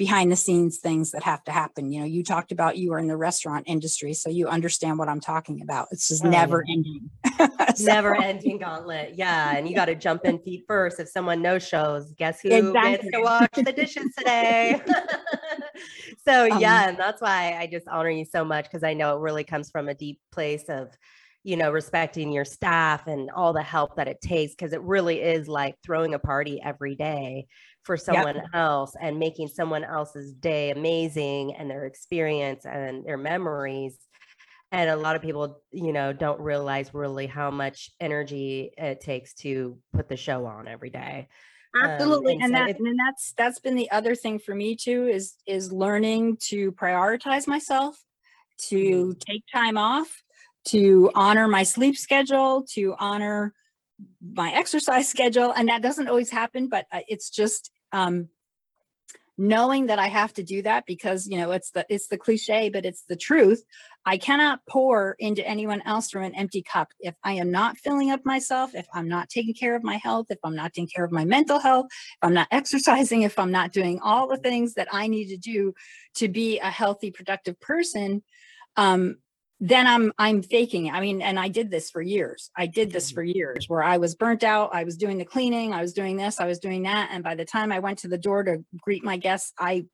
behind 0.02 0.32
the 0.32 0.36
scenes 0.36 0.78
things 0.78 1.12
that 1.12 1.22
have 1.22 1.44
to 1.44 1.52
happen. 1.52 1.92
You 1.92 2.00
know, 2.00 2.06
you 2.06 2.24
talked 2.24 2.50
about 2.50 2.76
you 2.76 2.92
are 2.92 2.98
in 2.98 3.06
the 3.06 3.16
restaurant 3.16 3.62
industry, 3.68 4.14
so 4.14 4.28
you 4.30 4.48
understand 4.48 4.98
what 4.98 5.08
I'm 5.08 5.20
talking 5.20 5.62
about. 5.62 5.86
It's 5.92 6.08
just 6.08 6.24
Oh, 6.24 6.26
yeah. 6.26 6.40
never 6.40 6.64
ending. 6.68 7.08
So- 7.76 7.84
never 7.86 8.20
ending 8.20 8.58
gauntlet. 8.58 9.14
Yeah. 9.14 9.54
And 9.56 9.68
you 9.68 9.74
got 9.76 9.84
to 9.84 9.94
jump 9.94 10.24
in 10.24 10.40
feet 10.40 10.64
first. 10.66 10.98
If 10.98 11.08
someone 11.08 11.40
no 11.40 11.60
shows, 11.60 12.12
guess 12.18 12.40
who 12.40 12.48
gets 12.48 12.66
Exactly. 12.66 13.10
to 13.12 13.20
wash 13.20 13.48
the 13.54 13.72
dishes 13.72 14.12
today? 14.18 14.82
so, 16.26 16.50
Um, 16.50 16.58
yeah. 16.60 16.88
And 16.88 16.98
that's 16.98 17.22
why 17.22 17.56
I 17.58 17.68
just 17.68 17.86
honor 17.86 18.10
you 18.10 18.24
so 18.24 18.44
much 18.44 18.64
because 18.64 18.82
I 18.82 18.92
know 18.94 19.16
it 19.16 19.20
really 19.20 19.44
comes 19.44 19.70
from 19.70 19.88
a 19.88 19.94
deep 19.94 20.18
place 20.32 20.64
of, 20.68 20.88
you 21.44 21.56
know, 21.56 21.70
respecting 21.72 22.32
your 22.32 22.44
staff 22.44 23.06
and 23.06 23.30
all 23.30 23.52
the 23.52 23.62
help 23.62 23.96
that 23.96 24.08
it 24.08 24.20
takes 24.20 24.52
because 24.54 24.72
it 24.72 24.80
really 24.82 25.20
is 25.20 25.48
like 25.48 25.76
throwing 25.82 26.14
a 26.14 26.18
party 26.18 26.60
every 26.62 26.94
day 26.94 27.46
for 27.82 27.96
someone 27.96 28.40
else 28.54 28.94
and 29.00 29.18
making 29.18 29.48
someone 29.48 29.82
else's 29.82 30.32
day 30.34 30.70
amazing 30.70 31.54
and 31.56 31.68
their 31.70 31.84
experience 31.86 32.64
and 32.64 33.04
their 33.04 33.16
memories. 33.18 33.98
And 34.70 34.88
a 34.88 34.96
lot 34.96 35.16
of 35.16 35.22
people 35.22 35.62
you 35.72 35.92
know 35.92 36.12
don't 36.12 36.40
realize 36.40 36.94
really 36.94 37.26
how 37.26 37.50
much 37.50 37.90
energy 38.00 38.72
it 38.78 39.00
takes 39.00 39.34
to 39.34 39.78
put 39.92 40.08
the 40.08 40.16
show 40.16 40.46
on 40.46 40.66
every 40.68 40.90
day. 40.90 41.28
Um, 41.74 41.84
Absolutely. 41.84 42.34
and 42.34 42.42
and 42.44 42.54
so 42.54 42.60
that 42.60 42.70
it- 42.70 42.78
and 42.78 42.98
that's 42.98 43.32
that's 43.36 43.58
been 43.60 43.74
the 43.74 43.90
other 43.90 44.14
thing 44.14 44.38
for 44.38 44.54
me 44.54 44.76
too 44.76 45.08
is 45.08 45.36
is 45.46 45.72
learning 45.72 46.36
to 46.48 46.72
prioritize 46.72 47.46
myself, 47.46 47.96
to 48.68 49.14
take 49.20 49.44
time 49.52 49.76
off, 49.76 50.22
to 50.64 51.10
honor 51.14 51.48
my 51.48 51.62
sleep 51.62 51.96
schedule, 51.96 52.64
to 52.74 52.94
honor 52.98 53.52
my 54.34 54.52
exercise 54.52 55.08
schedule 55.16 55.52
and 55.52 55.68
that 55.68 55.82
doesn't 55.82 56.08
always 56.08 56.30
happen 56.30 56.68
but 56.68 56.86
uh, 56.92 57.00
it's 57.08 57.30
just 57.30 57.70
um 57.92 58.28
knowing 59.38 59.86
that 59.86 59.98
I 59.98 60.08
have 60.08 60.34
to 60.34 60.42
do 60.42 60.60
that 60.62 60.84
because 60.86 61.26
you 61.26 61.38
know 61.38 61.52
it's 61.52 61.70
the 61.70 61.86
it's 61.88 62.06
the 62.06 62.18
cliche 62.18 62.68
but 62.68 62.84
it's 62.84 63.04
the 63.08 63.16
truth. 63.16 63.64
I 64.04 64.18
cannot 64.18 64.60
pour 64.68 65.16
into 65.18 65.46
anyone 65.46 65.80
else 65.82 66.10
from 66.10 66.22
an 66.22 66.34
empty 66.34 66.62
cup. 66.62 66.88
If 67.00 67.14
I 67.24 67.32
am 67.34 67.50
not 67.50 67.78
filling 67.78 68.10
up 68.10 68.24
myself 68.24 68.74
if 68.74 68.86
I'm 68.92 69.08
not 69.08 69.30
taking 69.30 69.54
care 69.54 69.74
of 69.74 69.82
my 69.82 69.96
health 69.96 70.26
if 70.30 70.38
I'm 70.44 70.54
not 70.54 70.74
taking 70.74 70.88
care 70.94 71.04
of 71.04 71.12
my 71.12 71.24
mental 71.24 71.58
health 71.58 71.86
if 71.90 72.18
I'm 72.22 72.34
not 72.34 72.48
exercising 72.52 73.22
if 73.22 73.38
I'm 73.38 73.50
not 73.50 73.72
doing 73.72 74.00
all 74.00 74.28
the 74.28 74.36
things 74.36 74.74
that 74.74 74.88
I 74.92 75.06
need 75.06 75.28
to 75.28 75.38
do 75.38 75.72
to 76.16 76.28
be 76.28 76.58
a 76.58 76.70
healthy 76.70 77.10
productive 77.10 77.58
person 77.58 78.22
um 78.76 79.16
then 79.64 79.86
I'm 79.86 80.12
I'm 80.18 80.42
faking 80.42 80.86
it. 80.86 80.92
I 80.92 81.00
mean, 81.00 81.22
and 81.22 81.38
I 81.38 81.46
did 81.46 81.70
this 81.70 81.88
for 81.88 82.02
years. 82.02 82.50
I 82.56 82.66
did 82.66 82.90
this 82.92 83.12
Mhm. 83.12 83.14
for 83.14 83.22
years 83.22 83.68
where 83.68 83.82
I 83.82 83.96
was 83.96 84.16
burnt 84.16 84.42
out. 84.42 84.70
I 84.74 84.82
was 84.82 84.96
doing 84.96 85.18
the 85.18 85.24
cleaning, 85.24 85.72
I 85.72 85.80
was 85.80 85.92
doing 85.92 86.16
this, 86.16 86.40
I 86.40 86.46
was 86.46 86.58
doing 86.58 86.82
that. 86.82 87.10
And 87.12 87.22
by 87.22 87.36
the 87.36 87.44
time 87.44 87.70
I 87.70 87.78
went 87.78 88.00
to 88.00 88.08
the 88.08 88.18
door 88.18 88.42
to 88.42 88.64
greet 88.80 89.04
my 89.04 89.16
guests, 89.16 89.52
I 89.56 89.86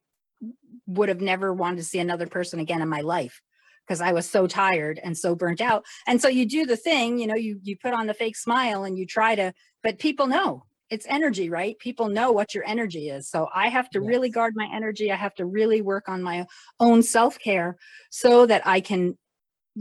would 0.87 1.11
have 1.11 1.20
never 1.20 1.52
wanted 1.52 1.76
to 1.76 1.85
see 1.85 1.98
another 1.98 2.26
person 2.26 2.61
again 2.61 2.81
in 2.81 2.88
my 2.88 3.02
life 3.02 3.42
because 3.87 4.00
I 4.00 4.12
was 4.12 4.28
so 4.28 4.46
tired 4.46 4.98
and 5.04 5.16
so 5.18 5.35
burnt 5.35 5.61
out. 5.61 5.85
And 6.07 6.20
so 6.22 6.28
you 6.28 6.46
do 6.46 6.64
the 6.64 6.76
thing, 6.76 7.18
you 7.18 7.26
know, 7.26 7.35
you 7.35 7.61
you 7.62 7.76
put 7.76 7.92
on 7.92 8.07
the 8.07 8.14
fake 8.14 8.37
smile 8.37 8.85
and 8.85 8.96
you 8.96 9.04
try 9.04 9.35
to, 9.35 9.52
but 9.83 9.98
people 9.98 10.28
know 10.28 10.64
it's 10.88 11.07
energy, 11.11 11.50
right? 11.50 11.78
People 11.78 12.09
know 12.09 12.33
what 12.33 12.54
your 12.54 12.64
energy 12.66 13.11
is. 13.11 13.28
So 13.28 13.48
I 13.54 13.68
have 13.68 13.90
to 13.90 14.00
yes. 14.00 14.09
really 14.09 14.31
guard 14.31 14.54
my 14.57 14.66
energy. 14.74 15.12
I 15.12 15.16
have 15.16 15.35
to 15.35 15.44
really 15.44 15.83
work 15.83 16.09
on 16.09 16.22
my 16.22 16.46
own 16.81 17.02
self-care 17.02 17.76
so 18.11 18.46
that 18.46 18.66
I 18.66 18.81
can 18.81 19.18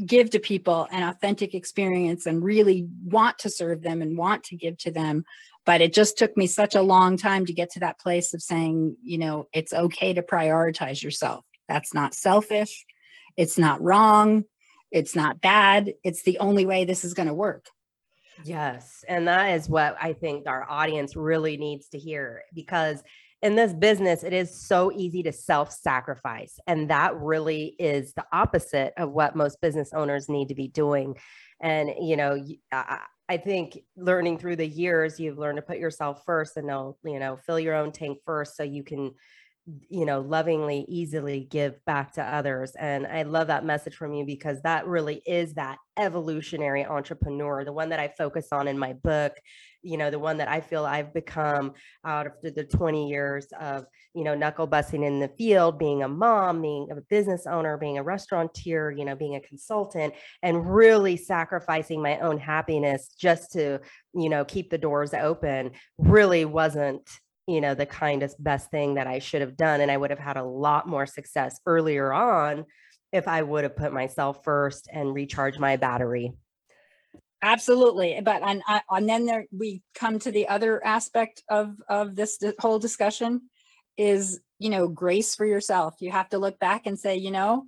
give 0.05 0.29
to 0.31 0.39
people 0.39 0.87
an 0.91 1.03
authentic 1.03 1.53
experience 1.53 2.25
and 2.25 2.43
really 2.43 2.87
want 3.05 3.39
to 3.39 3.49
serve 3.49 3.81
them 3.81 4.01
and 4.01 4.17
want 4.17 4.43
to 4.45 4.55
give 4.55 4.77
to 4.79 4.91
them. 4.91 5.25
But 5.65 5.81
it 5.81 5.93
just 5.93 6.17
took 6.17 6.37
me 6.37 6.47
such 6.47 6.75
a 6.75 6.81
long 6.81 7.17
time 7.17 7.45
to 7.45 7.53
get 7.53 7.71
to 7.71 7.79
that 7.81 7.99
place 7.99 8.33
of 8.33 8.41
saying 8.41 8.97
you 9.03 9.17
know 9.17 9.47
it's 9.53 9.73
okay 9.73 10.13
to 10.13 10.21
prioritize 10.21 11.03
yourself. 11.03 11.45
That's 11.67 11.93
not 11.93 12.13
selfish. 12.13 12.85
It's 13.35 13.57
not 13.57 13.81
wrong. 13.81 14.45
It's 14.91 15.15
not 15.15 15.41
bad. 15.41 15.93
It's 16.03 16.23
the 16.23 16.39
only 16.39 16.65
way 16.65 16.85
this 16.85 17.03
is 17.03 17.13
going 17.13 17.27
to 17.27 17.33
work. 17.33 17.65
Yes 18.43 19.03
and 19.07 19.27
that 19.27 19.55
is 19.55 19.67
what 19.67 19.97
i 19.99 20.13
think 20.13 20.47
our 20.47 20.65
audience 20.69 21.15
really 21.15 21.57
needs 21.57 21.89
to 21.89 21.97
hear 21.97 22.43
because 22.53 23.01
in 23.41 23.55
this 23.55 23.73
business, 23.73 24.23
it 24.23 24.33
is 24.33 24.59
so 24.59 24.91
easy 24.91 25.21
to 25.23 25.31
self 25.31 25.71
sacrifice. 25.71 26.59
And 26.65 26.89
that 26.89 27.15
really 27.15 27.75
is 27.79 28.13
the 28.13 28.25
opposite 28.31 28.93
of 28.97 29.11
what 29.11 29.35
most 29.35 29.61
business 29.61 29.91
owners 29.93 30.27
need 30.27 30.47
to 30.49 30.55
be 30.55 30.67
doing. 30.67 31.15
And, 31.61 31.91
you 31.99 32.17
know, 32.17 32.43
I, 32.71 33.37
think 33.37 33.79
learning 33.95 34.37
through 34.37 34.57
the 34.57 34.67
years, 34.67 35.19
you've 35.19 35.37
learned 35.37 35.57
to 35.57 35.61
put 35.61 35.79
yourself 35.79 36.23
first 36.25 36.57
and 36.57 36.69
they'll, 36.69 36.97
you 37.03 37.19
know, 37.19 37.37
fill 37.45 37.59
your 37.59 37.75
own 37.75 37.91
tank 37.91 38.19
first 38.25 38.55
so 38.55 38.63
you 38.63 38.83
can 38.83 39.13
you 39.89 40.05
know 40.05 40.21
lovingly 40.21 40.85
easily 40.87 41.41
give 41.41 41.83
back 41.83 42.13
to 42.13 42.23
others 42.23 42.71
and 42.79 43.05
i 43.05 43.23
love 43.23 43.47
that 43.47 43.65
message 43.65 43.95
from 43.95 44.13
you 44.13 44.25
because 44.25 44.61
that 44.61 44.87
really 44.87 45.21
is 45.25 45.55
that 45.55 45.77
evolutionary 45.97 46.85
entrepreneur 46.85 47.65
the 47.65 47.73
one 47.73 47.89
that 47.89 47.99
i 47.99 48.07
focus 48.17 48.47
on 48.53 48.69
in 48.69 48.79
my 48.79 48.93
book 48.93 49.33
you 49.81 49.97
know 49.97 50.09
the 50.09 50.19
one 50.19 50.37
that 50.37 50.47
i 50.47 50.59
feel 50.59 50.85
i've 50.85 51.13
become 51.13 51.73
out 52.05 52.27
of 52.27 52.33
the 52.41 52.63
20 52.63 53.09
years 53.09 53.47
of 53.59 53.85
you 54.13 54.23
know 54.23 54.35
knuckle 54.35 54.67
busting 54.67 55.03
in 55.03 55.19
the 55.19 55.27
field 55.27 55.77
being 55.77 56.03
a 56.03 56.07
mom 56.07 56.61
being 56.61 56.87
a 56.91 56.95
business 57.09 57.45
owner 57.47 57.77
being 57.77 57.97
a 57.97 58.03
restaurateur 58.03 58.91
you 58.91 59.05
know 59.05 59.15
being 59.15 59.35
a 59.35 59.41
consultant 59.41 60.13
and 60.41 60.73
really 60.73 61.15
sacrificing 61.15 62.01
my 62.01 62.19
own 62.19 62.37
happiness 62.37 63.15
just 63.19 63.51
to 63.51 63.79
you 64.13 64.29
know 64.29 64.43
keep 64.45 64.69
the 64.69 64.77
doors 64.77 65.13
open 65.13 65.71
really 65.97 66.45
wasn't 66.45 67.07
you 67.47 67.61
know 67.61 67.73
the 67.73 67.85
kindest 67.85 68.41
best 68.43 68.69
thing 68.71 68.95
that 68.95 69.07
i 69.07 69.19
should 69.19 69.41
have 69.41 69.55
done 69.55 69.81
and 69.81 69.91
i 69.91 69.97
would 69.97 70.09
have 70.09 70.19
had 70.19 70.37
a 70.37 70.43
lot 70.43 70.87
more 70.87 71.05
success 71.05 71.59
earlier 71.65 72.11
on 72.11 72.65
if 73.13 73.27
i 73.27 73.41
would 73.41 73.63
have 73.63 73.75
put 73.75 73.93
myself 73.93 74.43
first 74.43 74.89
and 74.91 75.13
recharged 75.13 75.59
my 75.59 75.77
battery 75.77 76.33
absolutely 77.41 78.19
but 78.23 78.41
and, 78.41 78.61
uh, 78.67 78.79
and 78.89 79.07
then 79.07 79.25
there 79.25 79.45
we 79.51 79.81
come 79.93 80.17
to 80.17 80.31
the 80.31 80.47
other 80.47 80.83
aspect 80.85 81.43
of 81.49 81.75
of 81.87 82.15
this 82.15 82.43
whole 82.59 82.79
discussion 82.79 83.41
is 83.97 84.39
you 84.59 84.69
know 84.69 84.87
grace 84.87 85.35
for 85.35 85.45
yourself 85.45 85.95
you 85.99 86.11
have 86.11 86.29
to 86.29 86.39
look 86.39 86.57
back 86.59 86.87
and 86.87 86.97
say 86.97 87.15
you 87.15 87.29
know 87.31 87.65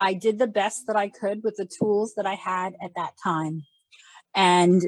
i 0.00 0.12
did 0.12 0.38
the 0.38 0.46
best 0.46 0.86
that 0.86 0.96
i 0.96 1.08
could 1.08 1.42
with 1.44 1.56
the 1.56 1.68
tools 1.78 2.14
that 2.16 2.26
i 2.26 2.34
had 2.34 2.74
at 2.82 2.90
that 2.96 3.12
time 3.22 3.62
and 4.34 4.82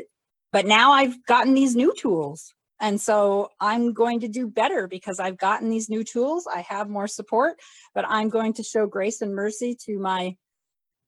but 0.52 0.66
now 0.66 0.92
i've 0.92 1.24
gotten 1.26 1.54
these 1.54 1.76
new 1.76 1.94
tools 1.96 2.52
and 2.80 3.00
so 3.00 3.50
I'm 3.60 3.92
going 3.92 4.20
to 4.20 4.28
do 4.28 4.46
better 4.46 4.88
because 4.88 5.20
I've 5.20 5.38
gotten 5.38 5.70
these 5.70 5.88
new 5.88 6.04
tools. 6.04 6.46
I 6.52 6.60
have 6.68 6.90
more 6.90 7.06
support, 7.06 7.58
but 7.94 8.04
I'm 8.08 8.28
going 8.28 8.52
to 8.54 8.62
show 8.62 8.86
grace 8.86 9.22
and 9.22 9.34
mercy 9.34 9.76
to 9.86 9.98
my 9.98 10.36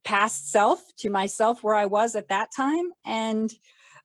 past 0.07 0.51
self, 0.51 0.81
to 0.99 1.11
myself 1.11 1.63
where 1.63 1.75
I 1.75 1.87
was 1.87 2.15
at 2.15 2.29
that 2.29 2.51
time. 2.57 2.93
And 3.05 3.53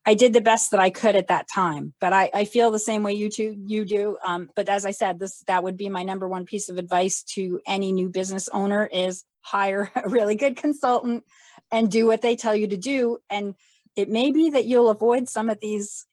I 0.04 0.16
did 0.16 0.34
the 0.34 0.42
best 0.42 0.72
that 0.72 0.80
I 0.80 0.90
could 0.90 1.16
at 1.16 1.28
that 1.28 1.48
time. 1.48 1.94
But 2.02 2.12
I, 2.12 2.32
I 2.34 2.46
feel 2.46 2.72
the 2.72 2.80
same 2.80 3.04
way 3.04 3.14
you 3.14 3.30
two 3.30 3.56
you 3.66 3.86
do. 3.86 4.18
Um, 4.26 4.50
but 4.56 4.68
as 4.68 4.84
I 4.84 4.92
said, 4.92 5.20
this 5.20 5.44
that 5.48 5.64
would 5.64 5.78
be 5.78 5.90
my 5.90 6.04
number 6.04 6.28
one 6.28 6.46
piece 6.46 6.70
of 6.70 6.80
advice 6.80 7.22
to 7.36 7.62
any 7.68 7.92
new 7.92 8.10
business 8.10 8.50
owner 8.50 8.90
is 8.92 9.24
hire 9.42 9.92
a 9.96 10.10
really 10.10 10.36
good 10.36 10.58
consultant 10.58 11.24
and 11.72 11.92
do 11.92 12.08
what 12.08 12.24
they 12.24 12.36
tell 12.36 12.56
you 12.56 12.68
to 12.68 12.78
do. 12.78 13.20
And 13.30 13.54
it 13.96 14.10
may 14.10 14.32
be 14.32 14.50
that 14.50 14.66
you'll 14.66 14.90
avoid 14.90 15.30
some 15.30 15.50
of 15.50 15.60
these 15.62 16.08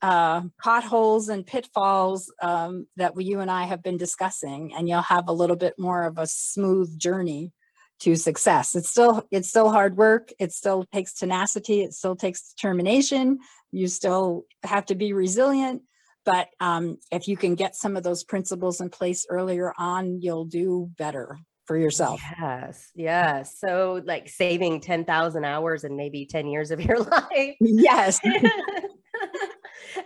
uh, 0.00 0.42
potholes 0.62 1.28
and 1.28 1.46
pitfalls 1.46 2.32
um, 2.42 2.86
that 2.96 3.14
we, 3.14 3.24
you 3.24 3.40
and 3.40 3.50
I 3.50 3.64
have 3.64 3.82
been 3.82 3.96
discussing, 3.96 4.72
and 4.74 4.88
you'll 4.88 5.00
have 5.00 5.28
a 5.28 5.32
little 5.32 5.56
bit 5.56 5.74
more 5.78 6.04
of 6.04 6.18
a 6.18 6.26
smooth 6.26 6.98
journey 6.98 7.52
to 8.00 8.16
success. 8.16 8.74
It's 8.74 8.90
still 8.90 9.26
it's 9.30 9.48
still 9.48 9.70
hard 9.70 9.96
work. 9.96 10.30
It 10.38 10.52
still 10.52 10.84
takes 10.92 11.14
tenacity. 11.14 11.82
It 11.82 11.94
still 11.94 12.16
takes 12.16 12.52
determination. 12.52 13.38
You 13.72 13.88
still 13.88 14.44
have 14.62 14.86
to 14.86 14.94
be 14.94 15.12
resilient. 15.12 15.82
But 16.24 16.48
um, 16.58 16.98
if 17.10 17.28
you 17.28 17.36
can 17.36 17.54
get 17.54 17.76
some 17.76 17.96
of 17.96 18.02
those 18.02 18.24
principles 18.24 18.80
in 18.80 18.88
place 18.88 19.26
earlier 19.28 19.74
on, 19.76 20.22
you'll 20.22 20.46
do 20.46 20.90
better 20.96 21.38
for 21.66 21.76
yourself. 21.76 22.20
Yes, 22.40 22.90
yes. 22.94 23.58
So 23.58 24.02
like 24.04 24.28
saving 24.28 24.80
10,000 24.80 25.44
hours 25.44 25.84
and 25.84 25.96
maybe 25.96 26.26
10 26.26 26.46
years 26.46 26.70
of 26.70 26.80
your 26.80 26.98
life. 27.02 27.56
Yes. 27.60 28.20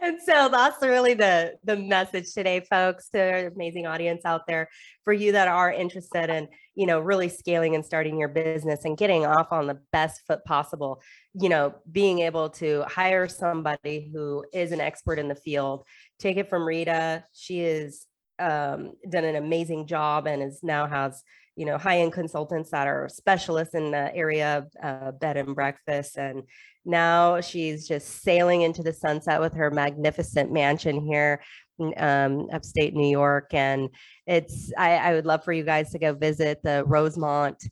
and 0.02 0.20
so 0.26 0.48
that's 0.48 0.82
really 0.82 1.14
the 1.14 1.54
the 1.64 1.76
message 1.76 2.32
today 2.32 2.60
folks. 2.60 3.08
To 3.10 3.20
our 3.20 3.46
amazing 3.48 3.86
audience 3.86 4.22
out 4.24 4.46
there 4.46 4.68
for 5.04 5.12
you 5.12 5.32
that 5.32 5.48
are 5.48 5.72
interested 5.72 6.30
in 6.30 6.48
you 6.74 6.86
know 6.86 7.00
really 7.00 7.28
scaling 7.28 7.74
and 7.74 7.84
starting 7.84 8.18
your 8.18 8.28
business 8.28 8.84
and 8.84 8.96
getting 8.96 9.26
off 9.26 9.48
on 9.52 9.66
the 9.66 9.78
best 9.92 10.22
foot 10.26 10.44
possible 10.44 11.02
you 11.34 11.48
know 11.48 11.74
being 11.90 12.20
able 12.20 12.50
to 12.50 12.84
hire 12.88 13.28
somebody 13.28 14.10
who 14.12 14.44
is 14.52 14.72
an 14.72 14.80
expert 14.80 15.18
in 15.18 15.28
the 15.28 15.34
field 15.34 15.84
take 16.18 16.36
it 16.36 16.50
from 16.50 16.66
rita. 16.66 17.24
She 17.32 17.60
has 17.60 18.06
um, 18.38 18.92
done 19.08 19.24
an 19.24 19.36
amazing 19.36 19.86
job 19.86 20.26
and 20.26 20.42
is 20.42 20.60
now 20.62 20.86
has 20.86 21.22
you 21.56 21.64
know 21.64 21.76
high-end 21.76 22.12
consultants 22.12 22.70
that 22.70 22.86
are 22.86 23.08
specialists 23.08 23.74
in 23.74 23.90
the 23.90 24.14
area 24.14 24.58
of 24.58 24.66
uh, 24.82 25.12
bed 25.12 25.36
and 25.36 25.54
breakfast 25.54 26.16
and 26.16 26.44
now 26.88 27.40
she's 27.40 27.86
just 27.86 28.22
sailing 28.22 28.62
into 28.62 28.82
the 28.82 28.92
sunset 28.92 29.40
with 29.40 29.54
her 29.54 29.70
magnificent 29.70 30.50
mansion 30.50 31.00
here 31.00 31.40
um, 31.96 32.48
upstate 32.52 32.94
new 32.94 33.08
york. 33.08 33.52
And 33.52 33.88
it's 34.26 34.72
I, 34.76 34.96
I 34.96 35.14
would 35.14 35.26
love 35.26 35.44
for 35.44 35.52
you 35.52 35.64
guys 35.64 35.90
to 35.92 35.98
go 35.98 36.12
visit 36.12 36.60
the 36.62 36.84
rosemont 36.86 37.62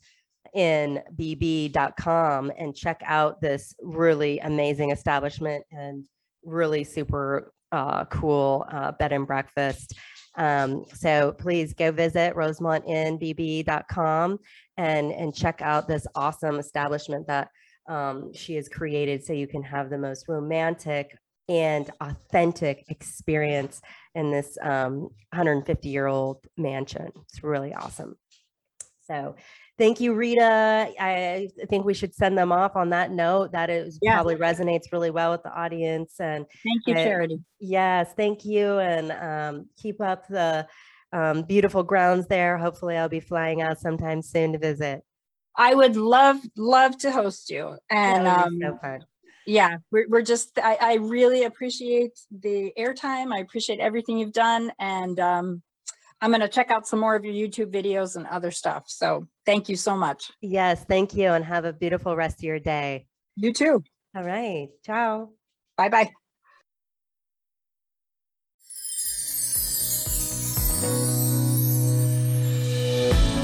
in 0.55 1.03
bb.com 1.17 2.53
and 2.57 2.75
check 2.75 3.03
out 3.05 3.41
this 3.41 3.75
really 3.83 4.39
amazing 4.39 4.91
establishment 4.91 5.65
and 5.71 6.07
really 6.45 6.85
super 6.85 7.53
uh, 7.73 8.05
cool 8.07 8.65
uh, 8.71 8.93
bed 8.93 9.13
and 9.13 9.27
breakfast. 9.27 9.95
Um, 10.37 10.85
so 10.95 11.33
please 11.33 11.75
go 11.75 11.91
visit 11.91 12.35
rosemontinbb.com 12.35 14.39
and, 14.77 15.13
and 15.13 15.35
check 15.35 15.63
out 15.63 15.89
this 15.89 16.07
awesome 16.15 16.59
establishment 16.59 17.27
that 17.27 17.49
um, 17.89 18.33
she 18.33 18.55
has 18.55 18.69
created 18.69 19.25
so 19.25 19.33
you 19.33 19.47
can 19.47 19.63
have 19.63 19.91
the 19.91 19.99
most 19.99 20.29
romantic 20.29 21.17
and 21.49 21.91
authentic 22.01 22.85
experience 22.89 23.81
in 24.15 24.31
this 24.31 24.59
um, 24.63 25.09
150 25.31 25.89
year 25.89 26.07
old 26.07 26.39
mansion. 26.57 27.13
It's 27.29 27.43
really 27.45 27.73
awesome. 27.73 28.17
So 29.07 29.37
Thank 29.79 30.01
you, 30.01 30.15
Rita. 30.15 30.91
I 30.99 31.49
think 31.69 31.85
we 31.85 31.93
should 31.93 32.15
send 32.15 32.39
them 32.39 32.51
off 32.51 32.77
on 32.77 32.91
that 32.91 33.11
note. 33.11 33.53
That 33.53 33.69
is 33.69 33.99
yeah. 34.01 34.15
probably 34.15 34.37
resonates 34.37 34.91
really 34.91 35.11
well 35.11 35.33
with 35.33 35.43
the 35.43 35.53
audience. 35.53 36.19
And 36.19 36.47
thank 36.65 36.87
you, 36.87 36.95
Charity. 36.95 37.41
Yes, 37.61 38.11
thank 38.17 38.47
you, 38.47 38.79
and 38.79 39.13
um, 39.13 39.67
keep 39.77 40.01
up 40.01 40.27
the 40.29 40.67
um, 41.13 41.43
beautiful 41.43 41.83
grounds 41.83 42.27
there. 42.27 42.57
Hopefully, 42.57 42.97
I'll 42.97 43.11
be 43.11 43.21
flying 43.21 43.61
out 43.61 43.79
sometime 43.79 44.23
soon 44.23 44.53
to 44.55 44.59
visit. 44.59 45.03
I 45.57 45.75
would 45.75 45.97
love 45.97 46.39
love 46.57 46.99
to 46.99 47.11
host 47.11 47.51
you, 47.51 47.79
and 47.91 48.27
um, 48.27 48.59
so 48.61 48.79
fun. 48.81 49.01
Yeah, 49.47 49.79
we're, 49.91 50.09
we're 50.09 50.23
just. 50.23 50.59
I, 50.59 50.77
I 50.81 50.95
really 50.95 51.45
appreciate 51.45 52.19
the 52.31 52.73
airtime. 52.79 53.33
I 53.33 53.39
appreciate 53.39 53.81
everything 53.81 54.19
you've 54.19 54.33
done, 54.33 54.73
and 54.79 55.19
um, 55.21 55.63
I'm 56.21 56.31
going 56.31 56.41
to 56.41 56.49
check 56.49 56.71
out 56.71 56.87
some 56.87 57.01
more 57.01 57.15
of 57.15 57.25
your 57.25 57.35
YouTube 57.35 57.73
videos 57.73 58.17
and 58.17 58.27
other 58.27 58.51
stuff. 58.51 58.85
So 58.87 59.27
thank 59.45 59.69
you 59.69 59.77
so 59.77 59.97
much. 59.97 60.31
Yes, 60.41 60.85
thank 60.85 61.15
you. 61.15 61.29
And 61.29 61.45
have 61.45 61.65
a 61.65 61.73
beautiful 61.73 62.17
rest 62.17 62.39
of 62.39 62.45
your 62.45 62.59
day. 62.59 63.07
You 63.37 63.53
too. 63.53 63.85
All 64.17 64.25
right. 64.25 64.69
Ciao. 64.85 65.31
Bye 65.77 65.91
bye. 65.91 66.11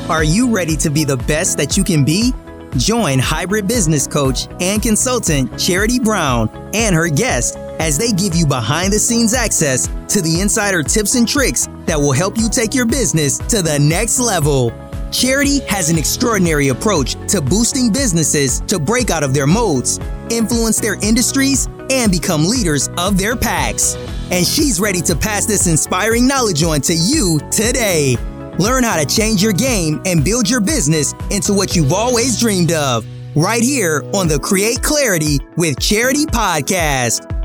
Are 0.08 0.24
you 0.24 0.52
ready 0.52 0.76
to 0.78 0.90
be 0.90 1.04
the 1.04 1.16
best 1.16 1.56
that 1.58 1.76
you 1.76 1.84
can 1.84 2.04
be? 2.04 2.34
Join 2.76 3.20
hybrid 3.20 3.68
business 3.68 4.06
coach 4.06 4.48
and 4.60 4.82
consultant 4.82 5.56
Charity 5.58 6.00
Brown 6.00 6.50
and 6.74 6.94
her 6.94 7.08
guest 7.08 7.56
as 7.78 7.98
they 7.98 8.10
give 8.10 8.34
you 8.34 8.44
behind 8.44 8.92
the 8.92 8.98
scenes 8.98 9.32
access 9.32 9.86
to 10.12 10.20
the 10.20 10.40
insider 10.40 10.82
tips 10.82 11.14
and 11.14 11.26
tricks 11.26 11.68
that 11.86 11.98
will 11.98 12.12
help 12.12 12.36
you 12.36 12.48
take 12.48 12.74
your 12.74 12.84
business 12.84 13.38
to 13.38 13.62
the 13.62 13.78
next 13.78 14.18
level. 14.18 14.72
Charity 15.12 15.60
has 15.66 15.88
an 15.88 15.98
extraordinary 15.98 16.68
approach 16.68 17.14
to 17.28 17.40
boosting 17.40 17.92
businesses 17.92 18.60
to 18.62 18.80
break 18.80 19.10
out 19.10 19.22
of 19.22 19.32
their 19.32 19.46
modes, 19.46 20.00
influence 20.30 20.80
their 20.80 20.94
industries, 21.02 21.68
and 21.90 22.10
become 22.10 22.44
leaders 22.44 22.88
of 22.98 23.18
their 23.18 23.36
packs. 23.36 23.94
And 24.32 24.44
she's 24.44 24.80
ready 24.80 25.00
to 25.02 25.14
pass 25.14 25.46
this 25.46 25.68
inspiring 25.68 26.26
knowledge 26.26 26.62
on 26.64 26.80
to 26.82 26.94
you 26.94 27.38
today. 27.50 28.16
Learn 28.58 28.84
how 28.84 28.96
to 28.96 29.06
change 29.06 29.42
your 29.42 29.52
game 29.52 30.00
and 30.04 30.24
build 30.24 30.48
your 30.48 30.60
business 30.60 31.14
into 31.30 31.52
what 31.52 31.74
you've 31.74 31.92
always 31.92 32.38
dreamed 32.38 32.72
of. 32.72 33.06
Right 33.34 33.62
here 33.62 34.02
on 34.14 34.28
the 34.28 34.38
Create 34.38 34.82
Clarity 34.82 35.40
with 35.56 35.80
Charity 35.80 36.26
podcast. 36.26 37.41